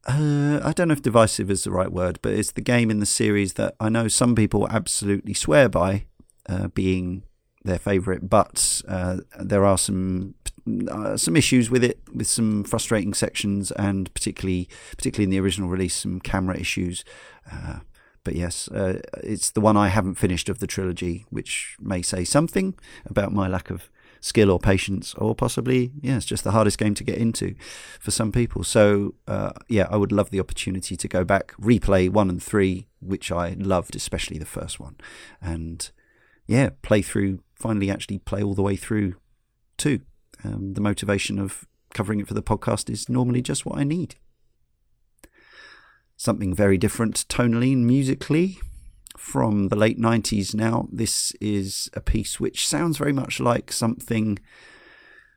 uh, 0.08 0.58
I 0.60 0.72
don't 0.74 0.88
know 0.88 0.92
if 0.92 1.02
divisive 1.02 1.52
is 1.52 1.62
the 1.62 1.70
right 1.70 1.92
word, 1.92 2.18
but 2.20 2.32
it's 2.32 2.50
the 2.50 2.60
game 2.60 2.90
in 2.90 2.98
the 2.98 3.06
series 3.06 3.52
that 3.52 3.76
I 3.78 3.90
know 3.90 4.08
some 4.08 4.34
people 4.34 4.66
absolutely 4.68 5.32
swear 5.32 5.68
by 5.68 6.06
uh, 6.48 6.66
being 6.66 7.22
their 7.62 7.78
favourite, 7.78 8.28
but 8.28 8.82
uh, 8.88 9.18
there 9.38 9.64
are 9.64 9.78
some 9.78 10.34
uh, 10.90 11.16
some 11.16 11.36
issues 11.36 11.70
with 11.70 11.84
it, 11.84 12.00
with 12.12 12.26
some 12.26 12.64
frustrating 12.64 13.14
sections, 13.14 13.70
and 13.70 14.12
particularly 14.14 14.68
particularly 14.96 15.26
in 15.26 15.30
the 15.30 15.38
original 15.38 15.68
release, 15.68 15.94
some 15.94 16.18
camera 16.18 16.58
issues. 16.58 17.04
Uh, 17.48 17.78
but 18.24 18.34
yes, 18.34 18.66
uh, 18.66 19.00
it's 19.22 19.52
the 19.52 19.60
one 19.60 19.76
I 19.76 19.90
haven't 19.90 20.16
finished 20.16 20.48
of 20.48 20.58
the 20.58 20.66
trilogy, 20.66 21.24
which 21.30 21.76
may 21.80 22.02
say 22.02 22.24
something 22.24 22.74
about 23.06 23.32
my 23.32 23.46
lack 23.46 23.70
of 23.70 23.90
skill 24.24 24.50
or 24.50 24.58
patience, 24.58 25.12
or 25.18 25.34
possibly, 25.34 25.92
yeah, 26.00 26.16
it's 26.16 26.24
just 26.24 26.44
the 26.44 26.52
hardest 26.52 26.78
game 26.78 26.94
to 26.94 27.04
get 27.04 27.18
into 27.18 27.54
for 28.00 28.10
some 28.10 28.32
people. 28.32 28.64
So, 28.64 29.16
uh, 29.28 29.52
yeah, 29.68 29.86
I 29.90 29.98
would 29.98 30.12
love 30.12 30.30
the 30.30 30.40
opportunity 30.40 30.96
to 30.96 31.06
go 31.06 31.24
back, 31.24 31.52
replay 31.60 32.08
one 32.08 32.30
and 32.30 32.42
three, 32.42 32.88
which 33.00 33.30
I 33.30 33.54
loved, 33.58 33.94
especially 33.94 34.38
the 34.38 34.46
first 34.46 34.80
one, 34.80 34.96
and 35.42 35.90
yeah, 36.46 36.70
play 36.80 37.02
through, 37.02 37.40
finally 37.54 37.90
actually 37.90 38.18
play 38.18 38.42
all 38.42 38.54
the 38.54 38.62
way 38.62 38.76
through 38.76 39.16
two. 39.76 40.00
Um, 40.42 40.72
the 40.72 40.80
motivation 40.80 41.38
of 41.38 41.66
covering 41.92 42.18
it 42.18 42.26
for 42.26 42.34
the 42.34 42.42
podcast 42.42 42.88
is 42.88 43.10
normally 43.10 43.42
just 43.42 43.66
what 43.66 43.78
I 43.78 43.84
need. 43.84 44.14
Something 46.16 46.54
very 46.54 46.78
different 46.78 47.26
tonally 47.28 47.74
and 47.74 47.86
musically 47.86 48.58
from 49.16 49.68
the 49.68 49.76
late 49.76 49.98
90s 49.98 50.54
now. 50.54 50.88
This 50.92 51.32
is 51.40 51.88
a 51.94 52.00
piece 52.00 52.40
which 52.40 52.66
sounds 52.66 52.98
very 52.98 53.12
much 53.12 53.40
like 53.40 53.72
something 53.72 54.38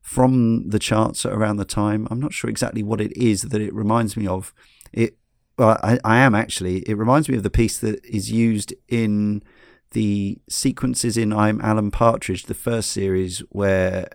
from 0.02 0.70
the 0.70 0.80
charts 0.80 1.26
around 1.26 1.58
the 1.58 1.66
time. 1.66 2.08
I'm 2.10 2.20
not 2.20 2.34
sure 2.34 2.50
exactly 2.50 2.84
what 2.84 3.02
it 3.02 3.16
is 3.18 3.42
that 3.44 3.62
it 3.62 3.74
reminds 3.74 4.16
me 4.16 4.26
of. 4.26 4.54
It 4.94 5.18
well, 5.58 5.78
I, 5.84 6.00
I 6.04 6.20
am 6.20 6.36
actually. 6.36 6.80
It 6.88 6.98
reminds 6.98 7.28
me 7.28 7.36
of 7.36 7.44
the 7.44 7.50
piece 7.50 7.80
that 7.80 8.04
is 8.06 8.32
used 8.32 8.74
in 8.88 9.44
the 9.92 10.40
sequences 10.48 11.18
in 11.18 11.34
I'm 11.34 11.60
Alan 11.62 11.92
Partridge, 11.92 12.44
the 12.44 12.54
first 12.54 12.92
series, 12.92 13.40
where 13.50 14.08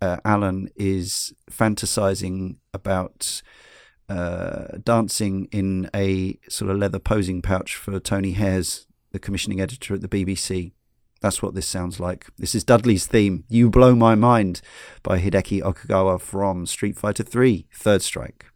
uh, 0.00 0.16
Alan 0.24 0.68
is 0.76 1.32
fantasizing 1.50 2.56
about 2.72 3.42
uh, 4.08 4.78
dancing 4.82 5.48
in 5.52 5.90
a 5.94 6.38
sort 6.48 6.70
of 6.70 6.78
leather 6.78 6.98
posing 6.98 7.42
pouch 7.42 7.76
for 7.76 8.00
Tony 8.00 8.32
Hayers, 8.32 8.87
the 9.12 9.18
commissioning 9.18 9.60
editor 9.60 9.94
at 9.94 10.00
the 10.00 10.08
BBC. 10.08 10.72
That's 11.20 11.42
what 11.42 11.54
this 11.54 11.66
sounds 11.66 11.98
like. 11.98 12.26
This 12.38 12.54
is 12.54 12.64
Dudley's 12.64 13.06
theme, 13.06 13.44
You 13.48 13.70
Blow 13.70 13.94
My 13.94 14.14
Mind, 14.14 14.60
by 15.02 15.18
Hideki 15.20 15.62
Okugawa 15.62 16.20
from 16.20 16.66
Street 16.66 16.96
Fighter 16.96 17.24
III 17.24 17.66
Third 17.72 18.02
Strike. 18.02 18.46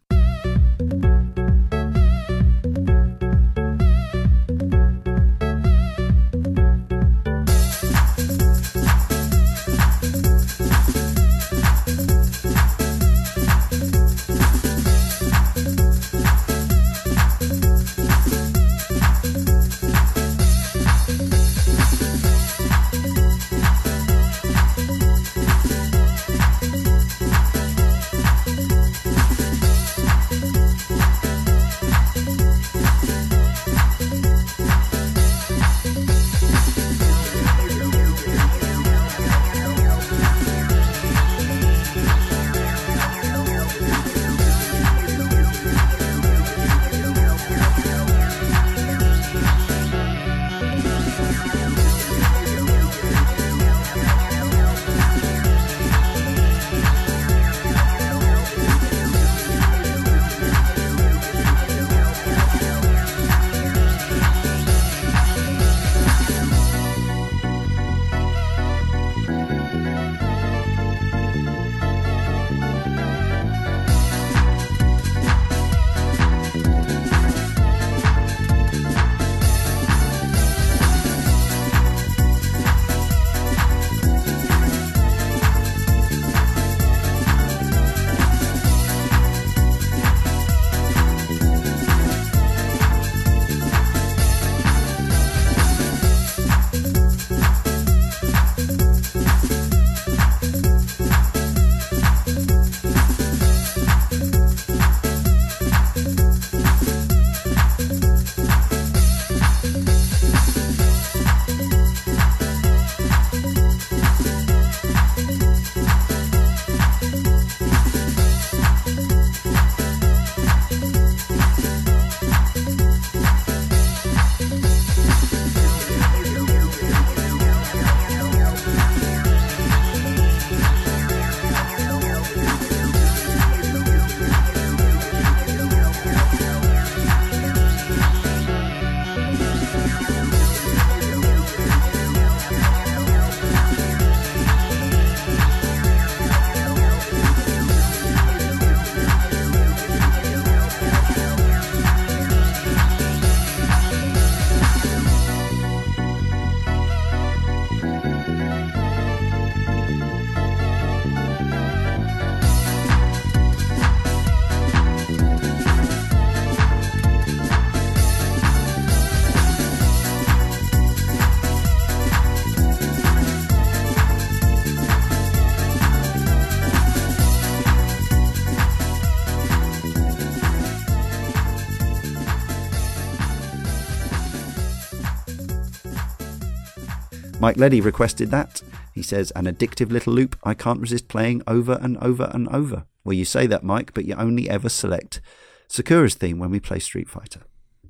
Mike 187.43 187.57
Leddy 187.57 187.81
requested 187.81 188.31
that. 188.31 188.61
He 188.93 189.01
says, 189.01 189.31
an 189.31 189.47
addictive 189.47 189.91
little 189.91 190.13
loop 190.13 190.37
I 190.45 190.53
can't 190.53 190.79
resist 190.79 191.09
playing 191.09 191.41
over 191.45 191.77
and 191.81 191.97
over 191.97 192.31
and 192.33 192.47
over. 192.47 192.85
Well, 193.03 193.15
you 193.15 193.25
say 193.25 193.47
that, 193.47 193.65
Mike, 193.65 193.93
but 193.93 194.05
you 194.05 194.15
only 194.15 194.49
ever 194.49 194.69
select 194.69 195.19
Sakura's 195.67 196.15
theme 196.15 196.39
when 196.39 196.51
we 196.51 196.61
play 196.61 196.79
Street 196.79 197.09
Fighter. 197.09 197.41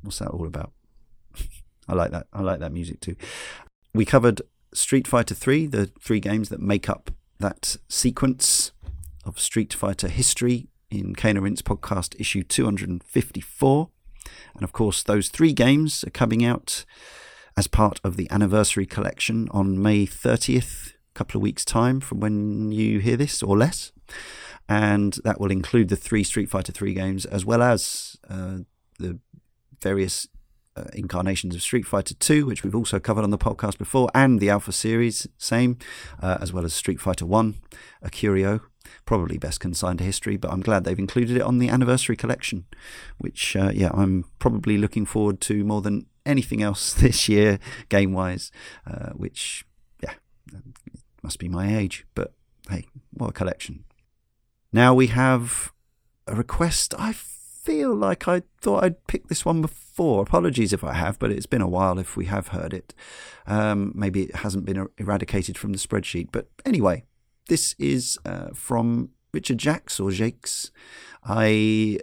What's 0.02 0.18
that 0.18 0.30
all 0.30 0.48
about? 0.48 0.72
I 1.88 1.94
like 1.94 2.10
that. 2.10 2.26
I 2.34 2.42
like 2.42 2.62
that 2.62 2.72
music 2.72 3.00
too. 3.00 3.16
We 3.94 4.06
covered 4.06 4.42
Street 4.74 5.08
Fighter 5.08 5.36
3, 5.36 5.68
the 5.68 5.92
three 6.02 6.20
games 6.20 6.50
that 6.50 6.60
make 6.60 6.90
up 6.90 7.12
that 7.38 7.78
sequence 7.88 8.72
of 9.24 9.40
Street 9.40 9.72
Fighter 9.72 10.08
history 10.08 10.70
in 10.90 11.14
Cane 11.14 11.38
and 11.38 11.44
Rinse 11.44 11.62
podcast 11.62 12.20
issue 12.20 12.42
254. 12.42 13.90
And 14.56 14.64
of 14.64 14.72
course, 14.72 15.04
those 15.04 15.30
three 15.30 15.54
games 15.54 16.04
are 16.04 16.10
coming 16.10 16.44
out 16.44 16.86
as 17.56 17.68
part 17.68 18.00
of 18.04 18.18
the 18.18 18.30
anniversary 18.32 18.86
collection 18.86 19.48
on 19.52 19.82
May 19.82 20.06
30th, 20.06 20.90
a 20.90 21.14
couple 21.14 21.38
of 21.38 21.44
weeks' 21.44 21.66
time 21.66 22.00
from 22.00 22.20
when 22.20 22.72
you 22.72 23.00
hear 23.00 23.18
this 23.18 23.44
or 23.44 23.58
less. 23.58 23.92
And 24.68 25.18
that 25.24 25.40
will 25.40 25.52
include 25.52 25.90
the 25.90 25.96
three 25.96 26.24
Street 26.24 26.50
Fighter 26.50 26.72
3 26.72 26.94
games 26.94 27.26
as 27.26 27.46
well 27.46 27.62
as 27.62 28.18
uh, 28.30 28.60
the 28.98 29.20
various 29.82 30.28
uh, 30.76 30.86
incarnations 30.94 31.54
of 31.54 31.62
Street 31.62 31.86
Fighter 31.86 32.16
2, 32.16 32.46
which 32.46 32.64
we've 32.64 32.76
also 32.76 33.00
covered 33.00 33.24
on 33.24 33.30
the 33.30 33.38
podcast 33.38 33.78
before, 33.78 34.10
and 34.16 34.40
the 34.40 34.50
Alpha 34.50 34.72
series, 34.72 35.28
same, 35.38 35.78
uh, 36.22 36.38
as 36.42 36.52
well 36.52 36.66
as 36.66 36.74
Street 36.74 37.00
Fighter 37.00 37.26
1, 37.26 37.56
a 38.02 38.10
curio, 38.10 38.62
probably 39.06 39.38
best 39.38 39.60
consigned 39.60 40.00
to 40.00 40.06
history, 40.06 40.38
but 40.38 40.52
I'm 40.52 40.62
glad 40.62 40.84
they've 40.84 40.98
included 40.98 41.38
it 41.38 41.42
on 41.44 41.60
the 41.60 41.70
anniversary 41.70 42.16
collection, 42.16 42.66
which, 43.18 43.56
uh, 43.56 43.72
yeah, 43.74 43.92
I'm 43.94 44.26
probably 44.40 44.78
looking 44.78 45.06
forward 45.06 45.42
to 45.42 45.64
more 45.64 45.82
than 45.82 46.08
anything 46.26 46.62
else 46.62 46.94
this 47.06 47.28
year, 47.30 47.60
game 47.90 48.14
wise, 48.14 48.52
uh, 48.86 49.10
which, 49.12 49.66
yeah, 50.02 50.14
must 51.22 51.40
be 51.40 51.50
my 51.50 51.78
age, 51.78 52.06
but 52.16 52.34
hey, 52.70 52.86
what 53.12 53.30
a 53.30 53.34
collection. 53.34 53.84
Now 54.72 54.94
we 54.94 55.08
have 55.08 55.72
a 56.28 56.36
request. 56.36 56.94
I 56.98 57.14
feel 57.14 57.96
like 57.96 58.28
I 58.28 58.44
thought 58.60 58.84
I'd 58.84 59.08
picked 59.08 59.30
this 59.30 59.46
one 59.46 59.62
before. 59.62 60.22
Apologies 60.24 60.74
if 60.74 60.84
I 60.84 60.94
have, 60.94 61.20
but 61.20 61.32
it's 61.32 61.46
been 61.46 61.62
a 61.62 61.68
while 61.68 62.00
if 62.00 62.18
we 62.18 62.26
have 62.26 62.50
heard 62.50 62.74
it. 62.74 62.94
Um, 63.48 63.94
maybe 63.96 64.24
it 64.24 64.38
hasn't 64.38 64.66
been 64.66 64.78
er, 64.78 64.92
eradicated 64.98 65.58
from 65.58 65.72
the 65.72 65.78
spreadsheet. 65.78 66.30
But 66.32 66.48
anyway, 66.66 67.06
this 67.48 67.76
is 67.80 68.18
uh, 68.26 68.50
from 68.54 69.10
Richard 69.34 69.60
Jacks 69.60 70.00
or 70.00 70.12
Jakes. 70.12 70.72
I 71.24 72.00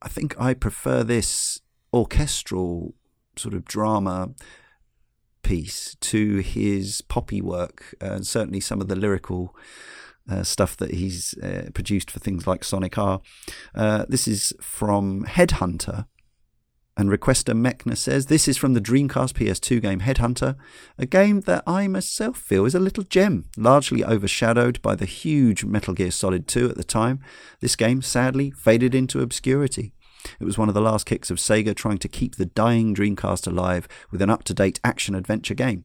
I 0.00 0.08
think 0.08 0.40
I 0.40 0.54
prefer 0.54 1.02
this 1.02 1.60
orchestral 1.96 2.94
sort 3.36 3.54
of 3.54 3.64
drama 3.64 4.30
piece 5.42 5.96
to 6.00 6.38
his 6.38 7.02
poppy 7.02 7.40
work, 7.40 7.94
and 8.00 8.26
certainly 8.26 8.60
some 8.60 8.80
of 8.80 8.88
the 8.88 8.96
lyrical 8.96 9.54
uh, 10.28 10.42
stuff 10.42 10.76
that 10.76 10.94
he's 10.94 11.34
uh, 11.38 11.70
produced 11.72 12.10
for 12.10 12.18
things 12.18 12.46
like 12.46 12.64
Sonic 12.64 12.98
R. 12.98 13.20
Uh, 13.74 14.04
this 14.08 14.26
is 14.26 14.52
from 14.60 15.24
Headhunter. 15.24 16.06
And 16.98 17.10
Requester 17.10 17.54
Mechner 17.54 17.96
says, 17.96 18.26
This 18.26 18.48
is 18.48 18.56
from 18.56 18.72
the 18.72 18.80
Dreamcast 18.80 19.34
PS2 19.34 19.82
game 19.82 20.00
Headhunter, 20.00 20.56
a 20.96 21.04
game 21.04 21.42
that 21.42 21.62
I 21.66 21.88
myself 21.88 22.38
feel 22.38 22.64
is 22.64 22.74
a 22.74 22.80
little 22.80 23.04
gem, 23.04 23.44
largely 23.56 24.02
overshadowed 24.02 24.80
by 24.80 24.94
the 24.94 25.04
huge 25.04 25.62
Metal 25.62 25.92
Gear 25.92 26.10
Solid 26.10 26.48
2 26.48 26.70
at 26.70 26.76
the 26.76 26.84
time. 26.84 27.20
This 27.60 27.76
game, 27.76 28.00
sadly, 28.00 28.50
faded 28.50 28.94
into 28.94 29.20
obscurity. 29.20 29.92
It 30.40 30.44
was 30.44 30.58
one 30.58 30.68
of 30.68 30.74
the 30.74 30.80
last 30.80 31.06
kicks 31.06 31.30
of 31.30 31.38
Sega 31.38 31.74
trying 31.74 31.98
to 31.98 32.08
keep 32.08 32.36
the 32.36 32.46
dying 32.46 32.94
Dreamcast 32.94 33.46
alive 33.46 33.88
with 34.10 34.22
an 34.22 34.30
up 34.30 34.44
to 34.44 34.54
date 34.54 34.80
action 34.84 35.14
adventure 35.14 35.54
game. 35.54 35.84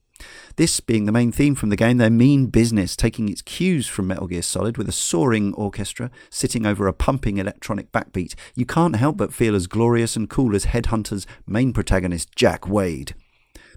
This 0.55 0.79
being 0.79 1.05
the 1.05 1.11
main 1.11 1.31
theme 1.31 1.55
from 1.55 1.69
the 1.69 1.75
game, 1.75 1.97
their 1.97 2.09
mean 2.09 2.47
business, 2.47 2.95
taking 2.95 3.29
its 3.29 3.41
cues 3.41 3.87
from 3.87 4.07
Metal 4.07 4.27
Gear 4.27 4.41
Solid 4.41 4.77
with 4.77 4.87
a 4.87 4.91
soaring 4.91 5.53
orchestra 5.55 6.11
sitting 6.29 6.65
over 6.65 6.87
a 6.87 6.93
pumping 6.93 7.37
electronic 7.37 7.91
backbeat, 7.91 8.35
you 8.55 8.65
can't 8.65 8.95
help 8.95 9.17
but 9.17 9.33
feel 9.33 9.55
as 9.55 9.67
glorious 9.67 10.15
and 10.15 10.29
cool 10.29 10.55
as 10.55 10.65
Headhunter's 10.65 11.25
main 11.47 11.73
protagonist, 11.73 12.35
Jack 12.35 12.67
Wade. 12.67 13.15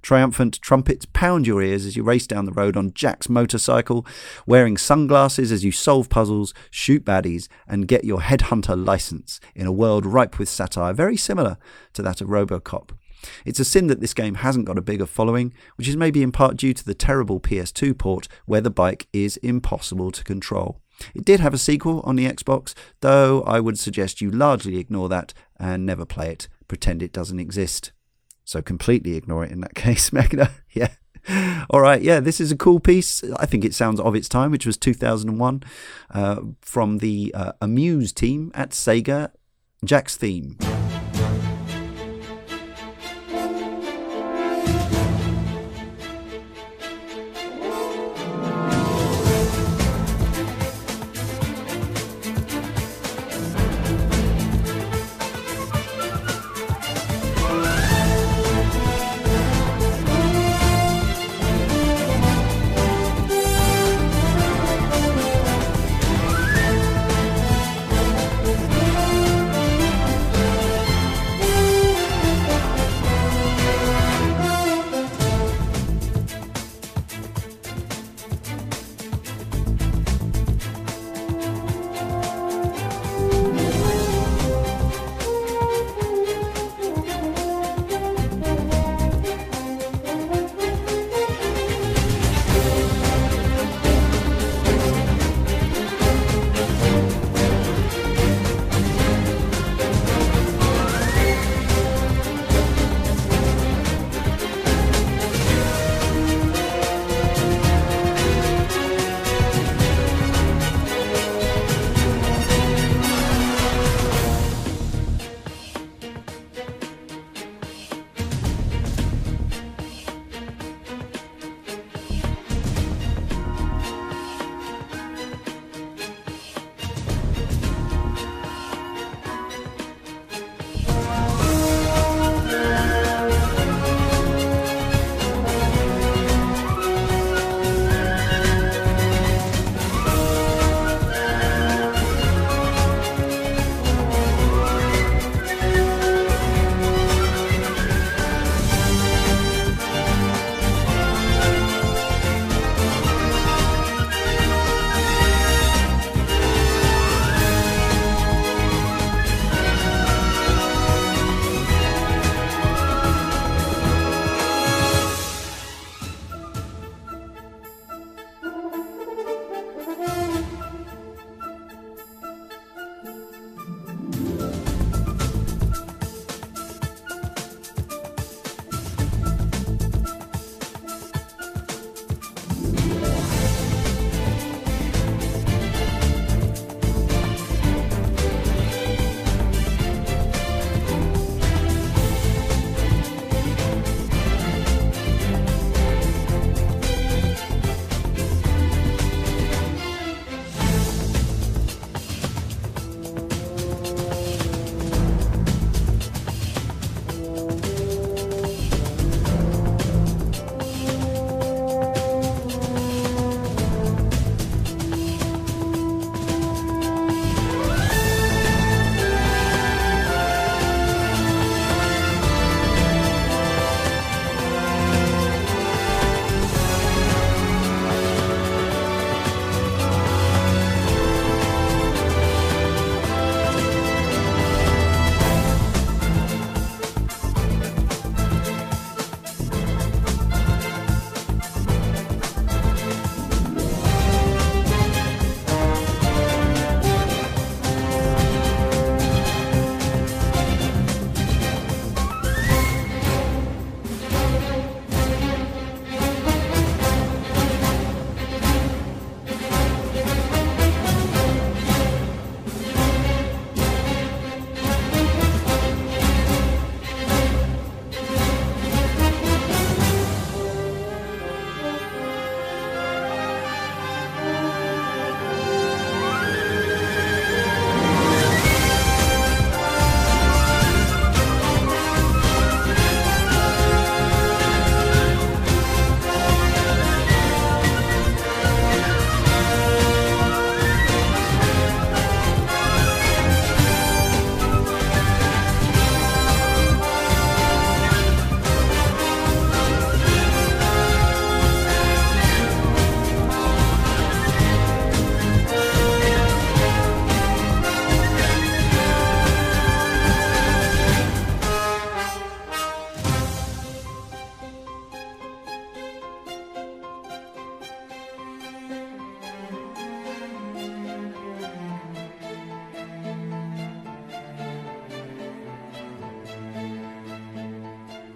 Triumphant 0.05 0.61
trumpets 0.61 1.07
pound 1.15 1.47
your 1.47 1.63
ears 1.63 1.87
as 1.87 1.97
you 1.97 2.03
race 2.03 2.27
down 2.27 2.45
the 2.45 2.53
road 2.53 2.77
on 2.77 2.93
Jack's 2.93 3.31
motorcycle, 3.31 4.07
wearing 4.47 4.77
sunglasses 4.77 5.51
as 5.51 5.65
you 5.65 5.73
solve 5.73 6.11
puzzles, 6.11 6.53
shoot 6.71 7.07
baddies, 7.07 7.49
and 7.67 7.89
get 7.89 8.05
your 8.05 8.21
Headhunter 8.21 8.77
license 8.77 9.41
in 9.55 9.67
a 9.67 9.73
world 9.73 10.05
ripe 10.05 10.39
with 10.39 10.51
satire, 10.51 10.93
very 10.93 11.17
similar 11.17 11.57
to 11.95 12.03
that 12.03 12.21
of 12.21 12.29
Robocop. 12.29 12.91
It's 13.47 13.59
a 13.59 13.65
sin 13.65 13.87
that 13.87 14.03
this 14.03 14.13
game 14.13 14.35
hasn't 14.35 14.67
got 14.67 14.77
a 14.77 14.83
bigger 14.83 15.07
following, 15.07 15.55
which 15.77 15.89
is 15.89 15.97
maybe 15.97 16.23
in 16.23 16.33
part 16.33 16.59
due 16.59 16.75
to 16.75 16.85
the 16.85 16.93
terrible 16.93 17.41
PS2 17.41 17.97
port 17.97 18.29
where 18.45 18.61
the 18.61 18.69
bike 18.69 19.09
is 19.15 19.39
impossible 19.39 20.11
to 20.11 20.23
control. 20.23 20.83
It 21.15 21.25
did 21.25 21.41
have 21.41 21.55
a 21.55 21.59
sequel 21.59 22.03
on 22.05 22.17
the 22.17 22.31
Xbox, 22.31 22.75
though 23.01 23.41
I 23.45 23.59
would 23.59 23.79
suggest 23.79 24.21
you 24.21 24.31
largely 24.31 24.77
ignore 24.77 25.09
that 25.09 25.33
and 25.59 25.87
never 25.87 26.05
play 26.05 26.31
it, 26.31 26.47
pretend 26.69 27.03
it 27.03 27.15
doesn't 27.15 27.41
exist. 27.41 27.93
So 28.45 28.63
completely 28.63 29.17
ignore 29.17 29.45
it 29.45 29.53
in 29.53 29.61
that 29.61 29.75
case, 29.87 30.11
Mechner. 30.11 30.51
yeah. 30.73 30.91
All 31.71 31.81
right, 31.81 32.03
yeah, 32.03 32.21
this 32.21 32.39
is 32.39 32.53
a 32.53 32.57
cool 32.57 32.81
piece. 32.81 33.25
I 33.39 33.47
think 33.47 33.65
it 33.65 33.75
sounds 33.75 33.99
of 33.99 34.15
its 34.15 34.29
time, 34.29 34.51
which 34.51 34.67
was 34.67 34.77
2001, 34.77 35.63
uh, 36.11 36.41
from 36.61 36.99
the 36.99 37.33
uh, 37.35 37.53
Amuze 37.63 38.13
team 38.13 38.53
at 38.55 38.71
Sega, 38.71 39.31
Jack's 39.85 40.17
theme. 40.17 40.59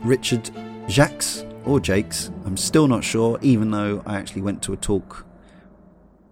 Richard 0.01 0.51
Jacques 0.89 1.25
or 1.65 1.81
Jakes. 1.81 2.31
I'm 2.45 2.57
still 2.57 2.89
not 2.89 3.05
sure, 3.05 3.39
even 3.43 3.71
though 3.71 4.03
I 4.07 4.17
actually 4.17 4.43
went 4.43 4.63
to 4.63 4.73
a 4.73 4.77
talk 4.77 5.27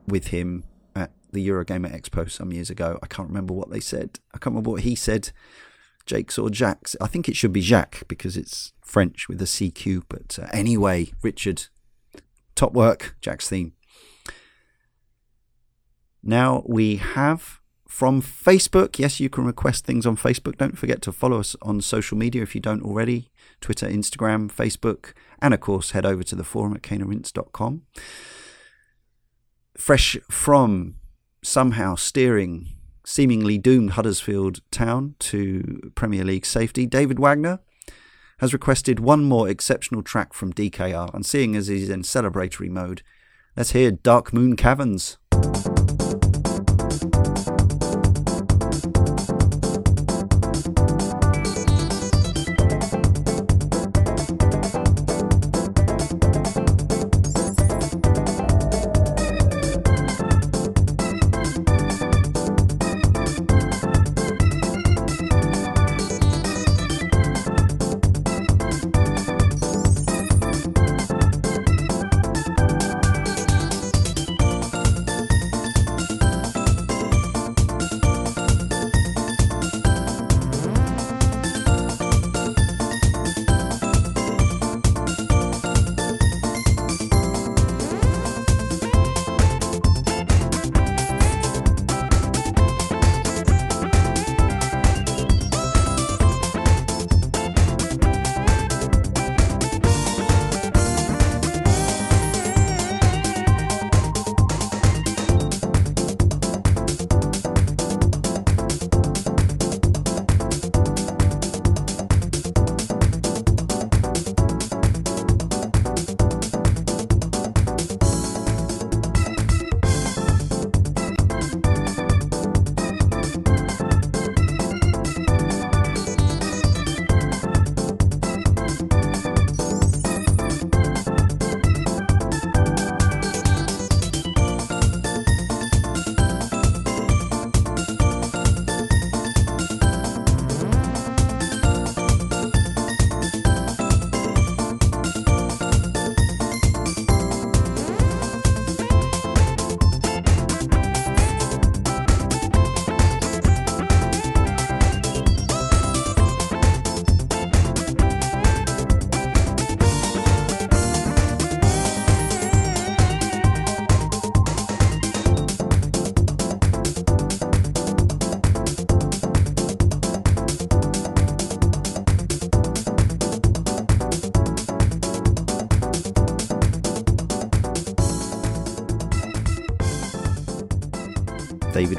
with 0.06 0.28
him 0.28 0.64
at 0.94 1.10
the 1.32 1.46
Eurogamer 1.46 1.94
Expo 1.94 2.30
some 2.30 2.52
years 2.52 2.70
ago. 2.70 2.98
I 3.02 3.06
can't 3.06 3.28
remember 3.28 3.52
what 3.52 3.70
they 3.70 3.80
said. 3.80 4.20
I 4.32 4.38
can't 4.38 4.54
remember 4.54 4.70
what 4.70 4.82
he 4.82 4.94
said. 4.94 5.30
Jakes 6.06 6.38
or 6.38 6.50
Jacques. 6.50 6.90
I 7.00 7.08
think 7.08 7.28
it 7.28 7.36
should 7.36 7.52
be 7.52 7.60
Jacques 7.60 8.06
because 8.06 8.36
it's 8.36 8.72
French 8.80 9.28
with 9.28 9.42
a 9.42 9.46
CQ. 9.46 10.04
But 10.08 10.38
uh, 10.40 10.46
anyway, 10.52 11.12
Richard, 11.22 11.66
top 12.54 12.72
work, 12.72 13.16
Jack's 13.20 13.48
theme. 13.48 13.72
Now 16.22 16.62
we 16.66 16.96
have 16.96 17.60
from 17.96 18.20
Facebook. 18.20 18.98
Yes, 18.98 19.20
you 19.20 19.30
can 19.30 19.46
request 19.46 19.86
things 19.86 20.04
on 20.04 20.18
Facebook. 20.18 20.58
Don't 20.58 20.76
forget 20.76 21.00
to 21.00 21.10
follow 21.10 21.40
us 21.40 21.56
on 21.62 21.80
social 21.80 22.18
media 22.18 22.42
if 22.42 22.54
you 22.54 22.60
don't 22.60 22.82
already 22.82 23.30
Twitter, 23.62 23.88
Instagram, 23.88 24.52
Facebook, 24.52 25.14
and 25.40 25.54
of 25.54 25.60
course, 25.60 25.92
head 25.92 26.04
over 26.04 26.22
to 26.22 26.34
the 26.34 26.44
forum 26.44 26.74
at 26.74 26.82
caneandrinse.com. 26.82 27.84
Fresh 29.78 30.18
from 30.30 30.96
somehow 31.42 31.94
steering 31.94 32.68
seemingly 33.02 33.56
doomed 33.56 33.92
Huddersfield 33.92 34.60
Town 34.70 35.14
to 35.20 35.90
Premier 35.94 36.22
League 36.22 36.44
safety, 36.44 36.84
David 36.84 37.18
Wagner 37.18 37.60
has 38.40 38.52
requested 38.52 39.00
one 39.00 39.24
more 39.24 39.48
exceptional 39.48 40.02
track 40.02 40.34
from 40.34 40.52
DKR, 40.52 41.14
and 41.14 41.24
seeing 41.24 41.56
as 41.56 41.68
he's 41.68 41.88
in 41.88 42.02
celebratory 42.02 42.68
mode, 42.68 43.00
let's 43.56 43.72
hear 43.72 43.90
Dark 43.90 44.34
Moon 44.34 44.54
Caverns. 44.54 45.16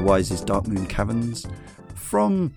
Wise's 0.07 0.39
Dark 0.39 0.69
Moon 0.69 0.85
Caverns 0.85 1.45
from 1.93 2.53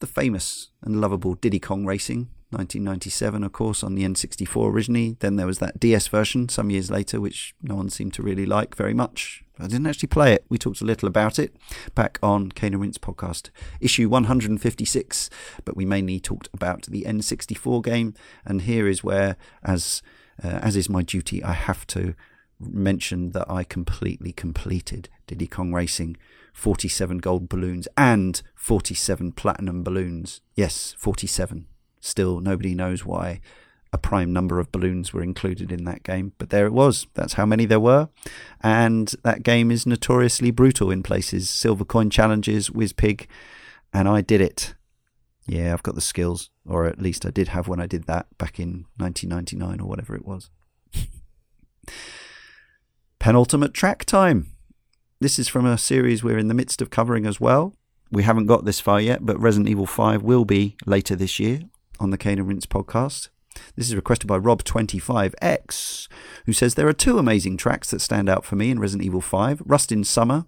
the 0.00 0.08
famous 0.08 0.70
and 0.82 1.00
lovable 1.00 1.34
Diddy 1.34 1.60
Kong 1.60 1.86
Racing, 1.86 2.28
1997, 2.50 3.44
of 3.44 3.52
course, 3.52 3.84
on 3.84 3.94
the 3.94 4.02
N64 4.02 4.68
originally. 4.68 5.16
Then 5.20 5.36
there 5.36 5.46
was 5.46 5.60
that 5.60 5.78
DS 5.78 6.08
version 6.08 6.48
some 6.48 6.68
years 6.68 6.90
later, 6.90 7.20
which 7.20 7.54
no 7.62 7.76
one 7.76 7.90
seemed 7.90 8.12
to 8.14 8.24
really 8.24 8.44
like 8.44 8.74
very 8.74 8.92
much. 8.92 9.44
I 9.60 9.68
didn't 9.68 9.86
actually 9.86 10.08
play 10.08 10.32
it. 10.32 10.44
We 10.48 10.58
talked 10.58 10.80
a 10.80 10.84
little 10.84 11.06
about 11.06 11.38
it 11.38 11.54
back 11.94 12.18
on 12.24 12.50
Cane 12.50 12.74
and 12.74 12.82
Rinse 12.82 12.98
podcast, 12.98 13.50
issue 13.80 14.08
156, 14.08 15.30
but 15.64 15.76
we 15.76 15.84
mainly 15.84 16.18
talked 16.18 16.48
about 16.52 16.86
the 16.86 17.04
N64 17.04 17.84
game. 17.84 18.14
And 18.44 18.62
here 18.62 18.88
is 18.88 19.04
where, 19.04 19.36
as 19.62 20.02
uh, 20.42 20.48
as 20.48 20.74
is 20.74 20.88
my 20.88 21.02
duty, 21.02 21.44
I 21.44 21.52
have 21.52 21.86
to 21.86 22.16
mention 22.60 23.30
that 23.30 23.50
I 23.50 23.64
completely 23.64 24.32
completed 24.32 25.08
Diddy 25.26 25.46
Kong 25.46 25.72
Racing 25.72 26.16
47 26.52 27.18
gold 27.18 27.50
balloons 27.50 27.86
and 27.98 28.40
47 28.54 29.32
platinum 29.32 29.84
balloons. 29.84 30.40
Yes, 30.54 30.94
47. 30.98 31.66
Still, 32.00 32.40
nobody 32.40 32.74
knows 32.74 33.04
why 33.04 33.40
a 33.92 33.98
prime 33.98 34.32
number 34.32 34.58
of 34.58 34.72
balloons 34.72 35.12
were 35.12 35.22
included 35.22 35.70
in 35.70 35.84
that 35.84 36.02
game, 36.02 36.32
but 36.38 36.50
there 36.50 36.66
it 36.66 36.72
was. 36.72 37.06
That's 37.14 37.34
how 37.34 37.46
many 37.46 37.66
there 37.66 37.80
were. 37.80 38.08
And 38.62 39.14
that 39.22 39.42
game 39.42 39.70
is 39.70 39.86
notoriously 39.86 40.50
brutal 40.50 40.90
in 40.90 41.02
places. 41.02 41.50
Silver 41.50 41.84
coin 41.84 42.10
challenges, 42.10 42.70
Wizpig, 42.70 43.26
and 43.92 44.08
I 44.08 44.22
did 44.22 44.40
it. 44.40 44.74
Yeah, 45.46 45.72
I've 45.72 45.82
got 45.82 45.94
the 45.94 46.00
skills, 46.00 46.50
or 46.66 46.86
at 46.86 47.00
least 47.00 47.24
I 47.24 47.30
did 47.30 47.48
have 47.48 47.68
when 47.68 47.80
I 47.80 47.86
did 47.86 48.04
that 48.04 48.26
back 48.38 48.58
in 48.58 48.86
1999 48.96 49.80
or 49.80 49.88
whatever 49.88 50.16
it 50.16 50.26
was. 50.26 50.50
Penultimate 53.26 53.74
track 53.74 54.04
time. 54.04 54.52
This 55.18 55.36
is 55.36 55.48
from 55.48 55.66
a 55.66 55.78
series 55.78 56.22
we're 56.22 56.38
in 56.38 56.46
the 56.46 56.54
midst 56.54 56.80
of 56.80 56.90
covering 56.90 57.26
as 57.26 57.40
well. 57.40 57.74
We 58.08 58.22
haven't 58.22 58.46
got 58.46 58.64
this 58.64 58.78
far 58.78 59.00
yet, 59.00 59.26
but 59.26 59.36
Resident 59.40 59.68
Evil 59.68 59.84
5 59.84 60.22
will 60.22 60.44
be 60.44 60.76
later 60.86 61.16
this 61.16 61.40
year 61.40 61.62
on 61.98 62.10
the 62.10 62.18
Cane 62.18 62.38
and 62.38 62.68
podcast. 62.68 63.30
This 63.74 63.88
is 63.88 63.96
requested 63.96 64.28
by 64.28 64.38
Rob25X, 64.38 66.06
who 66.44 66.52
says 66.52 66.76
there 66.76 66.86
are 66.86 66.92
two 66.92 67.18
amazing 67.18 67.56
tracks 67.56 67.90
that 67.90 68.00
stand 68.00 68.28
out 68.28 68.44
for 68.44 68.54
me 68.54 68.70
in 68.70 68.78
Resident 68.78 69.04
Evil 69.04 69.20
5 69.20 69.60
Rust 69.66 69.90
in 69.90 70.04
Summer, 70.04 70.46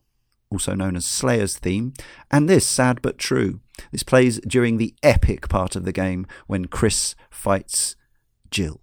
also 0.48 0.76
known 0.76 0.94
as 0.94 1.04
Slayer's 1.04 1.58
theme, 1.58 1.94
and 2.30 2.48
this, 2.48 2.64
Sad 2.64 3.02
But 3.02 3.18
True. 3.18 3.58
This 3.90 4.04
plays 4.04 4.38
during 4.46 4.76
the 4.76 4.94
epic 5.02 5.48
part 5.48 5.74
of 5.74 5.84
the 5.84 5.90
game 5.90 6.28
when 6.46 6.66
Chris 6.66 7.16
fights 7.28 7.96
Jill. 8.52 8.80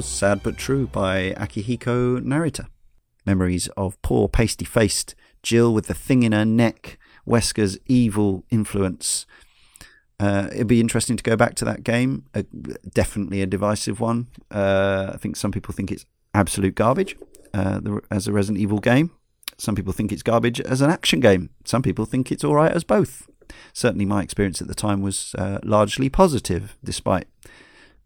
Was 0.00 0.06
Sad 0.06 0.42
But 0.42 0.56
True 0.56 0.86
by 0.86 1.32
Akihiko 1.32 2.20
Narita. 2.20 2.68
Memories 3.26 3.68
of 3.76 4.00
poor 4.00 4.30
pasty 4.30 4.64
faced 4.64 5.14
Jill 5.42 5.74
with 5.74 5.88
the 5.88 5.94
thing 5.94 6.22
in 6.22 6.32
her 6.32 6.46
neck, 6.46 6.98
Wesker's 7.26 7.78
evil 7.84 8.42
influence. 8.48 9.26
Uh, 10.18 10.48
it'd 10.54 10.68
be 10.68 10.80
interesting 10.80 11.18
to 11.18 11.22
go 11.22 11.36
back 11.36 11.54
to 11.56 11.66
that 11.66 11.84
game. 11.84 12.24
Uh, 12.34 12.44
definitely 12.94 13.42
a 13.42 13.46
divisive 13.46 14.00
one. 14.00 14.28
Uh, 14.50 15.10
I 15.12 15.18
think 15.18 15.36
some 15.36 15.52
people 15.52 15.74
think 15.74 15.92
it's 15.92 16.06
absolute 16.32 16.76
garbage 16.76 17.14
uh, 17.52 17.80
the, 17.80 18.00
as 18.10 18.26
a 18.26 18.32
Resident 18.32 18.58
Evil 18.58 18.78
game. 18.78 19.10
Some 19.58 19.74
people 19.74 19.92
think 19.92 20.12
it's 20.12 20.22
garbage 20.22 20.62
as 20.62 20.80
an 20.80 20.88
action 20.88 21.20
game. 21.20 21.50
Some 21.66 21.82
people 21.82 22.06
think 22.06 22.32
it's 22.32 22.42
all 22.42 22.54
right 22.54 22.72
as 22.72 22.84
both. 22.84 23.28
Certainly, 23.74 24.06
my 24.06 24.22
experience 24.22 24.62
at 24.62 24.68
the 24.68 24.74
time 24.74 25.02
was 25.02 25.34
uh, 25.36 25.58
largely 25.62 26.08
positive, 26.08 26.78
despite 26.82 27.28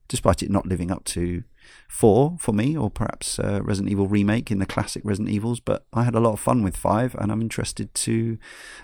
despite 0.09 0.43
it 0.43 0.51
not 0.51 0.67
living 0.67 0.91
up 0.91 1.05
to 1.05 1.45
four 1.89 2.37
for 2.39 2.53
me, 2.53 2.77
or 2.77 2.91
perhaps 2.91 3.39
uh, 3.39 3.61
Resident 3.63 3.91
Evil 3.91 4.07
remake 4.07 4.51
in 4.51 4.59
the 4.59 4.67
classic 4.67 5.03
Resident 5.05 5.35
Evils. 5.35 5.61
But 5.61 5.85
I 5.93 6.05
had 6.05 6.15
a 6.15 6.21
lot 6.21 6.33
of 6.33 6.41
fun 6.41 6.63
with 6.63 6.77
five, 6.77 7.15
and 7.17 7.31
I'm 7.31 7.43
interested 7.43 7.95
to. 7.95 8.39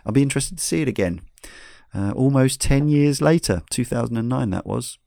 I'll 0.04 0.12
be 0.12 0.22
interested 0.22 0.58
to 0.58 0.64
see 0.64 0.82
it 0.82 0.88
again. 0.88 1.22
Uh, 1.94 2.12
almost 2.12 2.60
ten 2.60 2.88
years 2.88 3.20
later, 3.20 3.62
2009 3.70 4.50
that 4.50 4.66
was. 4.66 4.98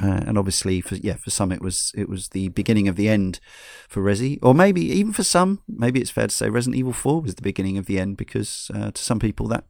Uh, 0.00 0.22
and 0.26 0.38
obviously, 0.38 0.80
for 0.80 0.94
yeah, 0.94 1.14
for 1.14 1.30
some 1.30 1.50
it 1.50 1.60
was 1.60 1.92
it 1.96 2.08
was 2.08 2.28
the 2.28 2.48
beginning 2.50 2.86
of 2.86 2.94
the 2.94 3.08
end 3.08 3.40
for 3.88 4.00
Resi, 4.00 4.38
or 4.42 4.54
maybe 4.54 4.82
even 4.82 5.12
for 5.12 5.24
some, 5.24 5.60
maybe 5.66 6.00
it's 6.00 6.10
fair 6.10 6.28
to 6.28 6.34
say 6.34 6.48
Resident 6.48 6.78
Evil 6.78 6.92
Four 6.92 7.20
was 7.20 7.34
the 7.34 7.42
beginning 7.42 7.78
of 7.78 7.86
the 7.86 7.98
end 7.98 8.16
because 8.16 8.70
uh, 8.74 8.92
to 8.92 9.02
some 9.02 9.18
people 9.18 9.48
that 9.48 9.64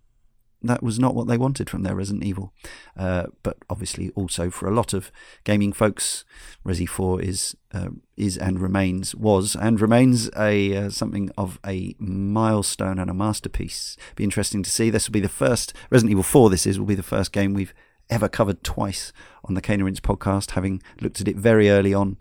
that 0.62 0.82
was 0.82 0.98
not 0.98 1.14
what 1.14 1.28
they 1.28 1.38
wanted 1.38 1.70
from 1.70 1.82
their 1.82 1.94
Resident 1.94 2.24
Evil. 2.24 2.52
Uh, 2.96 3.26
but 3.42 3.58
obviously, 3.70 4.10
also 4.10 4.50
for 4.50 4.68
a 4.68 4.74
lot 4.74 4.92
of 4.92 5.12
gaming 5.44 5.72
folks, 5.72 6.24
Resi 6.66 6.88
Four 6.88 7.20
is 7.22 7.56
uh, 7.72 7.90
is 8.16 8.36
and 8.36 8.60
remains 8.60 9.14
was 9.14 9.54
and 9.54 9.80
remains 9.80 10.30
a 10.36 10.76
uh, 10.76 10.90
something 10.90 11.30
of 11.38 11.58
a 11.66 11.94
milestone 11.98 12.98
and 12.98 13.10
a 13.10 13.14
masterpiece. 13.14 13.96
Be 14.16 14.24
interesting 14.24 14.62
to 14.62 14.70
see. 14.70 14.90
This 14.90 15.08
will 15.08 15.12
be 15.12 15.20
the 15.20 15.28
first 15.28 15.72
Resident 15.90 16.10
Evil 16.10 16.24
Four. 16.24 16.50
This 16.50 16.66
is 16.66 16.78
will 16.78 16.86
be 16.86 16.94
the 16.94 17.02
first 17.02 17.32
game 17.32 17.54
we've 17.54 17.74
ever 18.10 18.28
covered 18.28 18.64
twice 18.64 19.12
on 19.44 19.54
the 19.54 19.60
Cane 19.60 19.74
and 19.74 19.84
Rinse 19.84 20.00
podcast, 20.00 20.52
having 20.52 20.82
looked 21.00 21.20
at 21.20 21.28
it 21.28 21.36
very 21.36 21.70
early 21.70 21.94
on. 21.94 22.16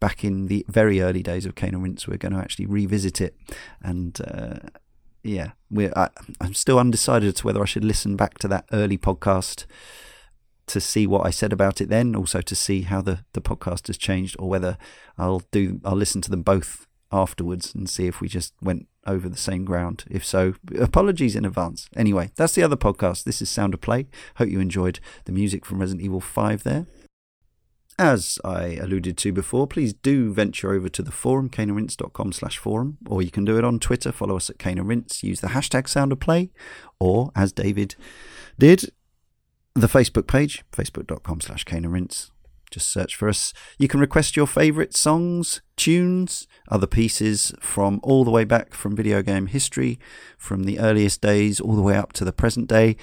Back 0.00 0.22
in 0.22 0.46
the 0.46 0.64
very 0.68 1.00
early 1.00 1.24
days 1.24 1.44
of 1.44 1.56
Cane 1.56 1.74
and 1.74 1.82
Rinse, 1.82 2.06
we're 2.06 2.18
going 2.18 2.32
to 2.32 2.38
actually 2.38 2.66
revisit 2.66 3.20
it 3.20 3.34
and 3.82 4.20
uh, 4.20 4.58
yeah, 5.22 5.52
I, 5.96 6.08
I'm 6.40 6.54
still 6.54 6.78
undecided 6.78 7.28
as 7.28 7.34
to 7.34 7.46
whether 7.46 7.62
I 7.62 7.66
should 7.66 7.84
listen 7.84 8.16
back 8.16 8.38
to 8.38 8.48
that 8.48 8.66
early 8.72 8.98
podcast 8.98 9.66
to 10.66 10.80
see 10.80 11.06
what 11.06 11.26
I 11.26 11.30
said 11.30 11.52
about 11.52 11.80
it 11.80 11.88
then, 11.88 12.14
also 12.14 12.40
to 12.40 12.54
see 12.54 12.82
how 12.82 13.00
the, 13.00 13.20
the 13.32 13.40
podcast 13.40 13.86
has 13.86 13.96
changed, 13.96 14.36
or 14.38 14.48
whether 14.48 14.76
I'll 15.16 15.42
do 15.50 15.80
I'll 15.84 15.96
listen 15.96 16.20
to 16.22 16.30
them 16.30 16.42
both 16.42 16.86
afterwards 17.10 17.74
and 17.74 17.88
see 17.88 18.06
if 18.06 18.20
we 18.20 18.28
just 18.28 18.52
went 18.60 18.86
over 19.06 19.28
the 19.28 19.36
same 19.36 19.64
ground. 19.64 20.04
If 20.10 20.24
so, 20.24 20.54
apologies 20.78 21.34
in 21.34 21.44
advance. 21.44 21.88
Anyway, 21.96 22.30
that's 22.36 22.54
the 22.54 22.62
other 22.62 22.76
podcast. 22.76 23.24
This 23.24 23.40
is 23.40 23.48
Sound 23.48 23.74
of 23.74 23.80
Play. 23.80 24.06
Hope 24.36 24.50
you 24.50 24.60
enjoyed 24.60 25.00
the 25.24 25.32
music 25.32 25.64
from 25.64 25.80
Resident 25.80 26.04
Evil 26.04 26.20
5 26.20 26.62
there. 26.62 26.86
As 28.00 28.38
I 28.44 28.78
alluded 28.80 29.18
to 29.18 29.32
before, 29.32 29.66
please 29.66 29.92
do 29.92 30.32
venture 30.32 30.72
over 30.72 30.88
to 30.88 31.02
the 31.02 31.10
forum, 31.10 31.50
caneandrinse.com 31.50 32.32
slash 32.32 32.56
forum, 32.56 32.98
or 33.08 33.22
you 33.22 33.32
can 33.32 33.44
do 33.44 33.58
it 33.58 33.64
on 33.64 33.80
Twitter. 33.80 34.12
Follow 34.12 34.36
us 34.36 34.48
at 34.48 34.64
Rinse. 34.64 35.24
Use 35.24 35.40
the 35.40 35.48
hashtag 35.48 35.88
Sound 35.88 36.12
of 36.12 36.20
Play, 36.20 36.50
or 37.00 37.32
as 37.34 37.50
David 37.50 37.96
did, 38.56 38.92
the 39.74 39.88
Facebook 39.88 40.28
page, 40.28 40.62
facebook.com 40.70 41.40
slash 41.40 41.64
Rinse. 41.68 42.30
Just 42.70 42.88
search 42.88 43.16
for 43.16 43.28
us. 43.28 43.52
You 43.78 43.88
can 43.88 43.98
request 43.98 44.36
your 44.36 44.46
favourite 44.46 44.94
songs, 44.94 45.60
tunes, 45.76 46.46
other 46.70 46.86
pieces 46.86 47.52
from 47.58 47.98
all 48.04 48.22
the 48.22 48.30
way 48.30 48.44
back 48.44 48.74
from 48.74 48.94
video 48.94 49.22
game 49.22 49.46
history, 49.46 49.98
from 50.36 50.64
the 50.64 50.78
earliest 50.78 51.20
days 51.20 51.58
all 51.58 51.74
the 51.74 51.82
way 51.82 51.96
up 51.96 52.12
to 52.12 52.24
the 52.24 52.32
present 52.32 52.68
day 52.68 52.96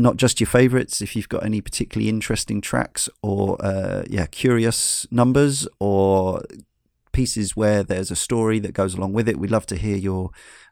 not 0.00 0.16
just 0.16 0.40
your 0.40 0.46
favorites 0.46 1.00
if 1.00 1.14
you've 1.14 1.28
got 1.28 1.44
any 1.44 1.60
particularly 1.60 2.08
interesting 2.08 2.60
tracks 2.60 3.08
or 3.22 3.56
uh, 3.64 4.02
yeah 4.08 4.26
curious 4.26 5.06
numbers 5.10 5.66
or 5.78 6.42
pieces 7.12 7.56
where 7.56 7.82
there's 7.82 8.10
a 8.10 8.16
story 8.16 8.58
that 8.60 8.72
goes 8.72 8.94
along 8.94 9.12
with 9.12 9.28
it 9.28 9.38
we'd 9.38 9.50
love 9.50 9.66
to 9.66 9.76
hear 9.76 9.96
your 9.96 10.30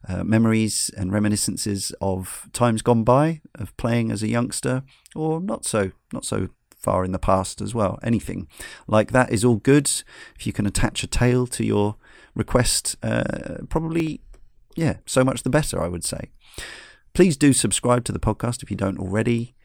uh, 0.09 0.23
memories 0.23 0.91
and 0.97 1.13
reminiscences 1.13 1.93
of 2.01 2.49
times 2.53 2.81
gone 2.81 3.03
by 3.03 3.41
of 3.57 3.77
playing 3.77 4.11
as 4.11 4.23
a 4.23 4.29
youngster 4.29 4.83
or 5.15 5.41
not 5.41 5.65
so 5.65 5.91
not 6.13 6.25
so 6.25 6.49
far 6.77 7.05
in 7.05 7.11
the 7.11 7.19
past 7.19 7.61
as 7.61 7.75
well. 7.75 7.99
Anything 8.05 8.47
like 8.87 9.11
that 9.11 9.33
is 9.33 9.45
all 9.45 9.57
good. 9.57 9.91
If 10.37 10.47
you 10.47 10.53
can 10.53 10.65
attach 10.65 11.03
a 11.03 11.09
tale 11.09 11.45
to 11.49 11.65
your 11.65 11.97
request 12.39 12.97
uh, 13.03 13.59
probably 13.69 14.21
yeah 14.77 14.99
so 15.05 15.25
much 15.25 15.43
the 15.43 15.51
better 15.51 15.83
i 15.83 15.89
would 15.89 16.05
say 16.05 16.31
Please 17.19 17.37
do 17.37 17.53
subscribe 17.53 18.05
to 18.05 18.13
the 18.13 18.21
podcast 18.21 18.63
if 18.63 18.71
you 18.71 18.77
don't 18.77 18.97
already 18.97 19.57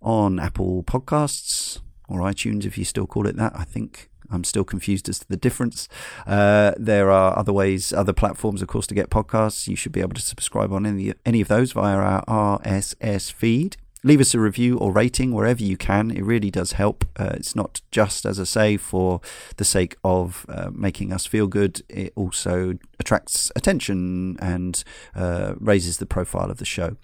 on 0.00 0.40
Apple 0.40 0.82
Podcasts 0.82 1.82
or 2.08 2.20
iTunes 2.20 2.64
if 2.64 2.78
you 2.78 2.86
still 2.86 3.06
call 3.06 3.26
it 3.26 3.36
that. 3.36 3.52
I 3.54 3.64
think 3.64 4.08
I'm 4.30 4.44
still 4.44 4.64
confused 4.64 5.10
as 5.10 5.18
to 5.18 5.28
the 5.28 5.36
difference. 5.36 5.90
Uh, 6.26 6.72
there 6.78 7.10
are 7.10 7.38
other 7.38 7.52
ways, 7.52 7.92
other 7.92 8.14
platforms, 8.14 8.62
of 8.62 8.68
course, 8.68 8.86
to 8.86 8.94
get 8.94 9.10
podcasts. 9.10 9.68
You 9.68 9.76
should 9.76 9.92
be 9.92 10.00
able 10.00 10.14
to 10.14 10.22
subscribe 10.22 10.72
on 10.72 10.86
any 10.86 11.12
any 11.26 11.42
of 11.42 11.48
those 11.48 11.72
via 11.72 11.98
our 11.98 12.60
RSS 12.60 13.30
feed. 13.30 13.76
Leave 14.04 14.20
us 14.20 14.34
a 14.34 14.40
review 14.40 14.78
or 14.78 14.90
rating 14.90 15.32
wherever 15.32 15.62
you 15.62 15.76
can. 15.76 16.10
It 16.10 16.24
really 16.24 16.50
does 16.50 16.72
help. 16.72 17.04
Uh, 17.16 17.30
it's 17.34 17.54
not 17.54 17.80
just, 17.92 18.26
as 18.26 18.40
I 18.40 18.44
say, 18.44 18.76
for 18.76 19.20
the 19.58 19.64
sake 19.64 19.96
of 20.02 20.44
uh, 20.48 20.70
making 20.72 21.12
us 21.12 21.24
feel 21.24 21.46
good. 21.46 21.82
It 21.88 22.12
also 22.16 22.74
attracts 22.98 23.52
attention 23.54 24.36
and 24.40 24.82
uh, 25.14 25.54
raises 25.58 25.98
the 25.98 26.06
profile 26.06 26.50
of 26.50 26.58
the 26.58 26.64
show. 26.64 26.96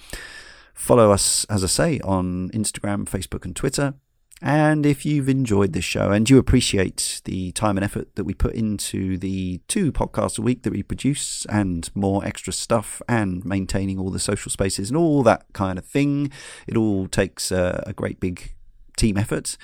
Follow 0.74 1.12
us, 1.12 1.44
as 1.44 1.62
I 1.62 1.68
say, 1.68 2.01
on 2.01 2.51
Instagram, 2.51 3.09
Facebook, 3.09 3.44
and 3.44 3.55
Twitter. 3.55 3.94
And 4.41 4.86
if 4.86 5.05
you've 5.05 5.28
enjoyed 5.28 5.72
this 5.72 5.84
show 5.84 6.12
and 6.12 6.28
you 6.28 6.39
appreciate 6.39 7.20
the 7.24 7.51
time 7.53 7.76
and 7.76 7.84
effort 7.84 8.14
that 8.14 8.24
we 8.24 8.34
put 8.34 8.55
into 8.55 9.18
the 9.18 9.61
two 9.66 9.91
podcasts 9.91 10.39
a 10.39 10.43
week 10.43 10.62
that 10.62 10.72
we 10.72 10.82
produce 10.82 11.45
and 11.47 11.91
more 11.95 12.24
extra 12.24 12.53
stuff 12.53 13.03
and 13.09 13.45
maintaining 13.45 13.99
all 13.99 14.11
the 14.11 14.20
social 14.20 14.51
spaces 14.51 14.91
and 14.91 14.97
all 14.97 15.22
that 15.24 15.47
kind 15.53 15.78
of 15.78 15.84
thing, 15.84 16.30
it 16.68 16.76
all 16.76 17.09
takes 17.09 17.51
a, 17.51 17.82
a 17.86 17.93
great 17.93 18.20
big 18.20 18.55
team 18.97 19.16
effort. 19.16 19.57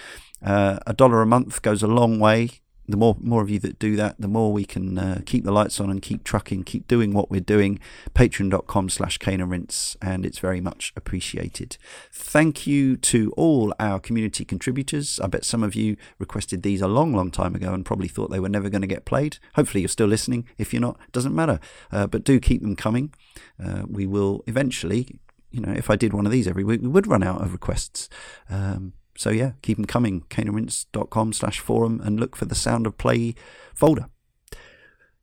Uh, 0.43 0.79
a 0.87 0.93
dollar 0.93 1.23
a 1.23 1.27
month 1.27 1.63
goes 1.63 1.83
a 1.83 1.87
long 1.87 2.19
way. 2.19 2.51
The 2.87 2.97
more 2.97 3.17
more 3.21 3.43
of 3.43 3.49
you 3.49 3.59
that 3.61 3.79
do 3.79 3.97
that, 3.97 4.17
the 4.19 4.29
more 4.29 4.53
we 4.53 4.65
can 4.65 4.99
uh, 4.99 5.21
keep 5.25 5.45
the 5.45 5.53
lights 5.53 5.81
on 5.81 5.91
and 5.91 6.03
keep 6.03 6.23
trucking, 6.23 6.65
keep 6.65 6.87
doing 6.87 7.13
what 7.13 7.31
we're 7.31 7.41
doing. 7.41 7.81
Patreon.com 8.15 8.91
slash 8.91 9.19
Cane 9.19 9.41
and 9.41 9.51
Rinse, 9.51 9.97
and 10.03 10.27
it's 10.27 10.39
very 10.39 10.61
much 10.61 10.93
appreciated. 10.97 11.79
Thank 12.13 12.67
you 12.67 12.97
to 12.99 13.33
all 13.37 13.73
our 13.81 13.99
community 13.99 14.45
contributors. 14.45 15.19
I 15.21 15.29
bet 15.29 15.45
some 15.45 15.63
of 15.63 15.75
you 15.75 15.97
requested 16.19 16.63
these 16.63 16.83
a 16.83 16.89
long, 16.89 17.15
long 17.15 17.31
time 17.31 17.55
ago 17.55 17.73
and 17.73 17.87
probably 17.87 18.09
thought 18.09 18.31
they 18.31 18.41
were 18.41 18.49
never 18.49 18.69
going 18.69 18.83
to 18.83 18.89
get 18.89 19.07
played. 19.07 19.39
Hopefully, 19.55 19.81
you're 19.81 19.89
still 19.89 20.07
listening. 20.07 20.47
If 20.59 20.73
you're 20.73 20.83
not, 20.83 20.99
doesn't 21.13 21.35
matter. 21.35 21.61
Uh, 21.91 22.07
but 22.07 22.25
do 22.25 22.39
keep 22.39 22.61
them 22.61 22.77
coming. 22.77 23.15
Uh, 23.63 23.85
we 23.87 24.07
will 24.07 24.45
eventually, 24.47 25.19
you 25.51 25.61
know, 25.61 25.73
if 25.73 25.89
I 25.89 25.97
did 25.97 26.13
one 26.13 26.27
of 26.27 26.33
these 26.33 26.47
every 26.47 26.65
week, 26.65 26.83
we 26.83 26.89
would 26.89 27.07
run 27.07 27.23
out 27.23 27.41
of 27.41 27.53
requests. 27.53 28.09
Um, 28.51 28.93
so 29.17 29.31
yeah, 29.31 29.53
keep 29.63 29.77
them 29.77 29.87
coming. 29.87 30.23
caneandrinse.com 30.23 31.33
slash 31.33 31.61
forum 31.61 32.01
and 32.05 32.19
look 32.19 32.37
for 32.37 32.45
the 32.45 32.55
Sound 32.55 32.87
of 32.87 32.99
Play 32.99 33.35
folder. 33.75 34.07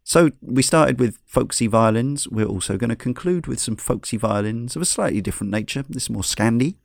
So 0.04 0.32
we 0.42 0.64
started 0.64 1.00
with 1.00 1.20
folksy 1.26 1.68
violins. 1.68 2.28
We're 2.28 2.46
also 2.46 2.78
going 2.78 2.90
to 2.90 2.96
conclude 2.96 3.48
with 3.48 3.60
some 3.60 3.76
folksy 3.76 4.18
violins 4.18 4.76
of 4.76 4.82
a 4.82 4.86
slightly 4.86 5.22
different 5.22 5.52
nature. 5.52 5.84
This 5.88 6.04
is 6.04 6.10
more 6.10 6.24
Scandi. 6.24 6.76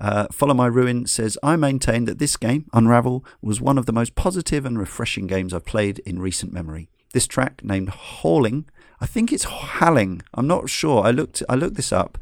Uh, 0.00 0.26
Follow 0.32 0.54
My 0.54 0.66
Ruin 0.66 1.06
says, 1.06 1.38
I 1.42 1.56
maintain 1.56 2.04
that 2.06 2.18
this 2.18 2.36
game, 2.36 2.66
Unravel, 2.72 3.24
was 3.42 3.60
one 3.60 3.78
of 3.78 3.86
the 3.86 3.92
most 3.92 4.14
positive 4.14 4.64
and 4.64 4.78
refreshing 4.78 5.26
games 5.26 5.52
I've 5.52 5.64
played 5.64 6.00
in 6.00 6.20
recent 6.20 6.52
memory. 6.52 6.88
This 7.12 7.26
track, 7.26 7.62
named 7.64 7.90
Hauling, 7.90 8.66
I 9.00 9.06
think 9.06 9.32
it's 9.32 9.44
Halling. 9.44 10.22
I'm 10.34 10.46
not 10.46 10.70
sure. 10.70 11.04
I 11.04 11.10
looked. 11.10 11.42
I 11.48 11.54
looked 11.54 11.76
this 11.76 11.92
up. 11.92 12.18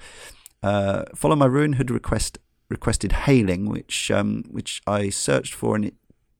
Uh, 0.62 1.04
Follow 1.14 1.36
My 1.36 1.46
Ruin 1.46 1.74
had 1.74 1.90
request 1.90 2.38
requested 2.68 3.12
hailing, 3.12 3.68
which 3.68 4.10
um, 4.10 4.44
which 4.50 4.82
I 4.86 5.10
searched 5.10 5.54
for 5.54 5.76
and 5.76 5.84
it 5.84 5.94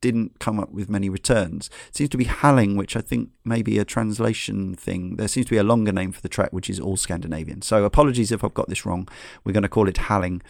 didn't 0.04 0.38
come 0.38 0.60
up 0.60 0.70
with 0.70 0.90
many 0.90 1.08
returns. 1.08 1.70
It 1.88 1.96
seems 1.96 2.10
to 2.10 2.18
be 2.18 2.26
Halling, 2.26 2.76
which 2.76 2.94
I 2.94 3.00
think 3.00 3.30
may 3.42 3.62
be 3.62 3.78
a 3.78 3.86
translation 3.86 4.74
thing. 4.74 5.16
There 5.16 5.28
seems 5.28 5.46
to 5.46 5.50
be 5.50 5.56
a 5.56 5.62
longer 5.62 5.92
name 5.92 6.12
for 6.12 6.20
the 6.20 6.28
track, 6.28 6.52
which 6.52 6.68
is 6.68 6.78
all 6.78 6.98
Scandinavian. 6.98 7.62
So 7.62 7.84
apologies 7.84 8.30
if 8.30 8.44
I've 8.44 8.52
got 8.52 8.68
this 8.68 8.84
wrong. 8.84 9.08
We're 9.44 9.52
going 9.52 9.62
to 9.62 9.68
call 9.68 9.88
it 9.88 9.94
Halling. 9.94 10.42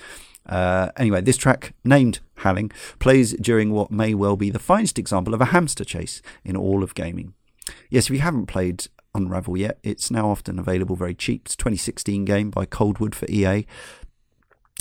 Uh, 0.45 0.91
anyway, 0.97 1.21
this 1.21 1.37
track, 1.37 1.73
named 1.85 2.19
Halling, 2.39 2.73
plays 2.99 3.33
during 3.35 3.73
what 3.73 3.93
may 3.93 4.13
well 4.13 4.37
be 4.37 4.51
the 4.51 4.59
finest 4.59 4.99
example 4.99 5.35
of 5.35 5.41
a 5.41 5.47
hamster 5.47 5.85
chase 5.85 6.21
in 6.45 6.57
all 6.57 6.83
of 6.83 6.97
gaming. 6.97 7.35
Yes, 7.89 8.07
if 8.07 8.11
you 8.11 8.21
haven't 8.23 8.47
played 8.47 8.89
Unravel 9.15 9.57
yet, 9.57 9.79
it's 9.85 10.11
now 10.11 10.29
often 10.31 10.59
available 10.59 10.97
very 10.97 11.15
cheap. 11.15 11.43
It's 11.45 11.55
a 11.55 11.59
2016 11.59 12.25
game 12.25 12.51
by 12.51 12.67
Coldwood 12.67 13.15
for 13.15 13.27
EA. 13.31 13.67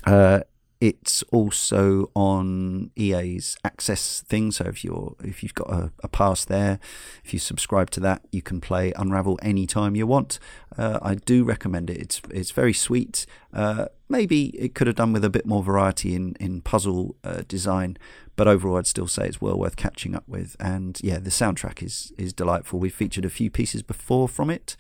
Uh, 0.03 0.41
it's 0.83 1.23
also 1.31 2.11
on 2.13 2.91
EA's 2.97 3.55
Access 3.63 4.19
thing. 4.19 4.51
So 4.51 4.65
if 4.65 4.83
you're 4.83 5.15
if 5.23 5.41
you've 5.41 5.53
got 5.53 5.71
a, 5.71 5.93
a 6.03 6.09
pass 6.09 6.43
there, 6.43 6.77
if 7.23 7.31
you 7.31 7.39
subscribe 7.39 7.89
to 7.91 8.01
that, 8.01 8.25
you 8.33 8.41
can 8.41 8.59
play 8.59 8.91
Unravel 8.97 9.39
anytime 9.41 9.95
you 9.95 10.05
want. 10.05 10.39
Uh, 10.77 10.99
I 11.01 11.15
do 11.15 11.45
recommend 11.45 11.89
it. 11.89 11.99
It's 11.99 12.21
it's 12.29 12.51
very 12.51 12.73
sweet. 12.73 13.25
Uh, 13.53 13.85
maybe 14.09 14.47
it 14.47 14.75
could 14.75 14.87
have 14.87 14.97
done 14.97 15.13
with 15.13 15.23
a 15.23 15.29
bit 15.29 15.45
more 15.45 15.63
variety 15.63 16.15
in 16.15 16.35
in 16.37 16.59
puzzle 16.59 17.15
uh, 17.23 17.43
design, 17.47 17.97
but 18.35 18.49
overall, 18.49 18.75
I'd 18.75 18.85
still 18.85 19.07
say 19.07 19.25
it's 19.27 19.39
well 19.39 19.57
worth 19.57 19.77
catching 19.77 20.13
up 20.15 20.27
with. 20.27 20.57
And 20.59 20.99
yeah, 21.01 21.19
the 21.19 21.29
soundtrack 21.29 21.81
is 21.81 22.11
is 22.17 22.33
delightful. 22.33 22.77
We've 22.77 22.93
featured 22.93 23.23
a 23.23 23.29
few 23.29 23.49
pieces 23.49 23.83
before 23.83 24.27
from 24.27 24.49
it, 24.49 24.75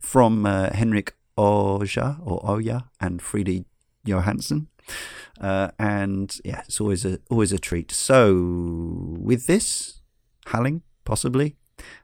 from 0.00 0.46
uh, 0.46 0.70
Henrik 0.72 1.14
Oja 1.36 2.18
or 2.24 2.40
Oya 2.50 2.88
and 3.02 3.20
Frida 3.20 3.66
Johansson. 4.02 4.68
Uh, 5.40 5.70
and 5.78 6.38
yeah, 6.44 6.62
it's 6.66 6.80
always 6.80 7.04
a 7.04 7.18
always 7.30 7.52
a 7.52 7.58
treat. 7.58 7.90
So 7.90 9.16
with 9.18 9.46
this, 9.46 10.00
Halling 10.46 10.82
possibly, 11.04 11.56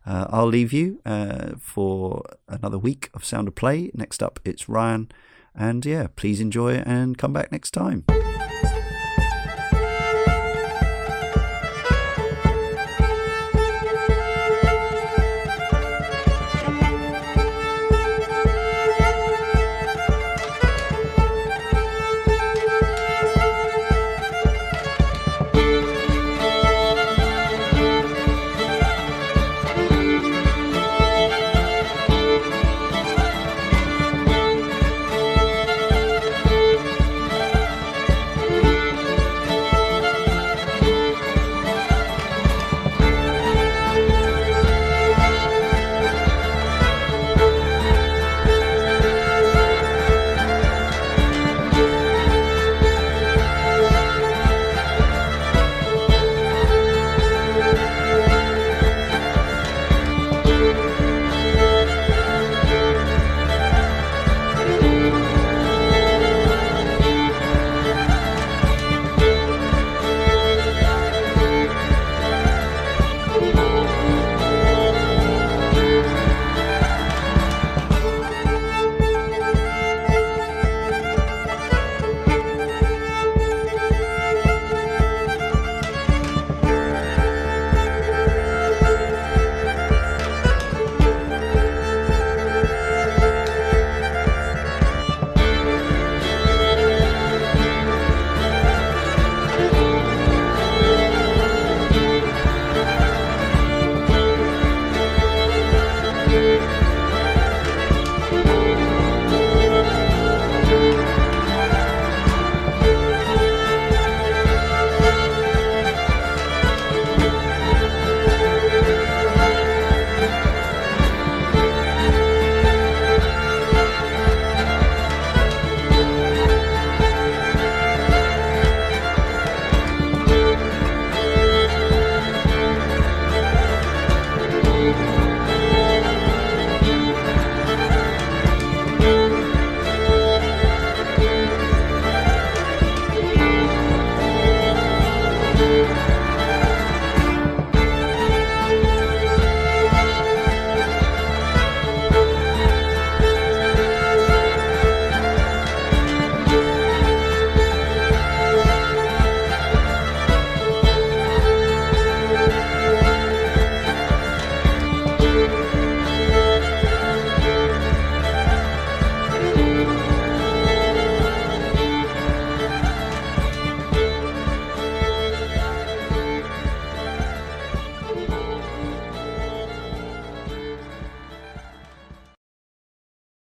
uh, 0.07 0.26
I'll 0.31 0.47
leave 0.47 0.72
you 0.72 1.01
uh, 1.05 1.53
for 1.61 2.22
another 2.49 2.79
week 2.79 3.11
of 3.14 3.24
Sound 3.24 3.49
of 3.49 3.55
Play. 3.55 3.91
Next 3.95 4.22
up, 4.22 4.41
it's 4.45 4.68
Ryan, 4.68 5.11
and 5.55 5.85
yeah, 5.85 6.09
please 6.16 6.41
enjoy 6.41 6.76
and 6.79 7.18
come 7.18 7.33
back 7.33 7.53
next 7.53 7.72
time. 7.72 8.05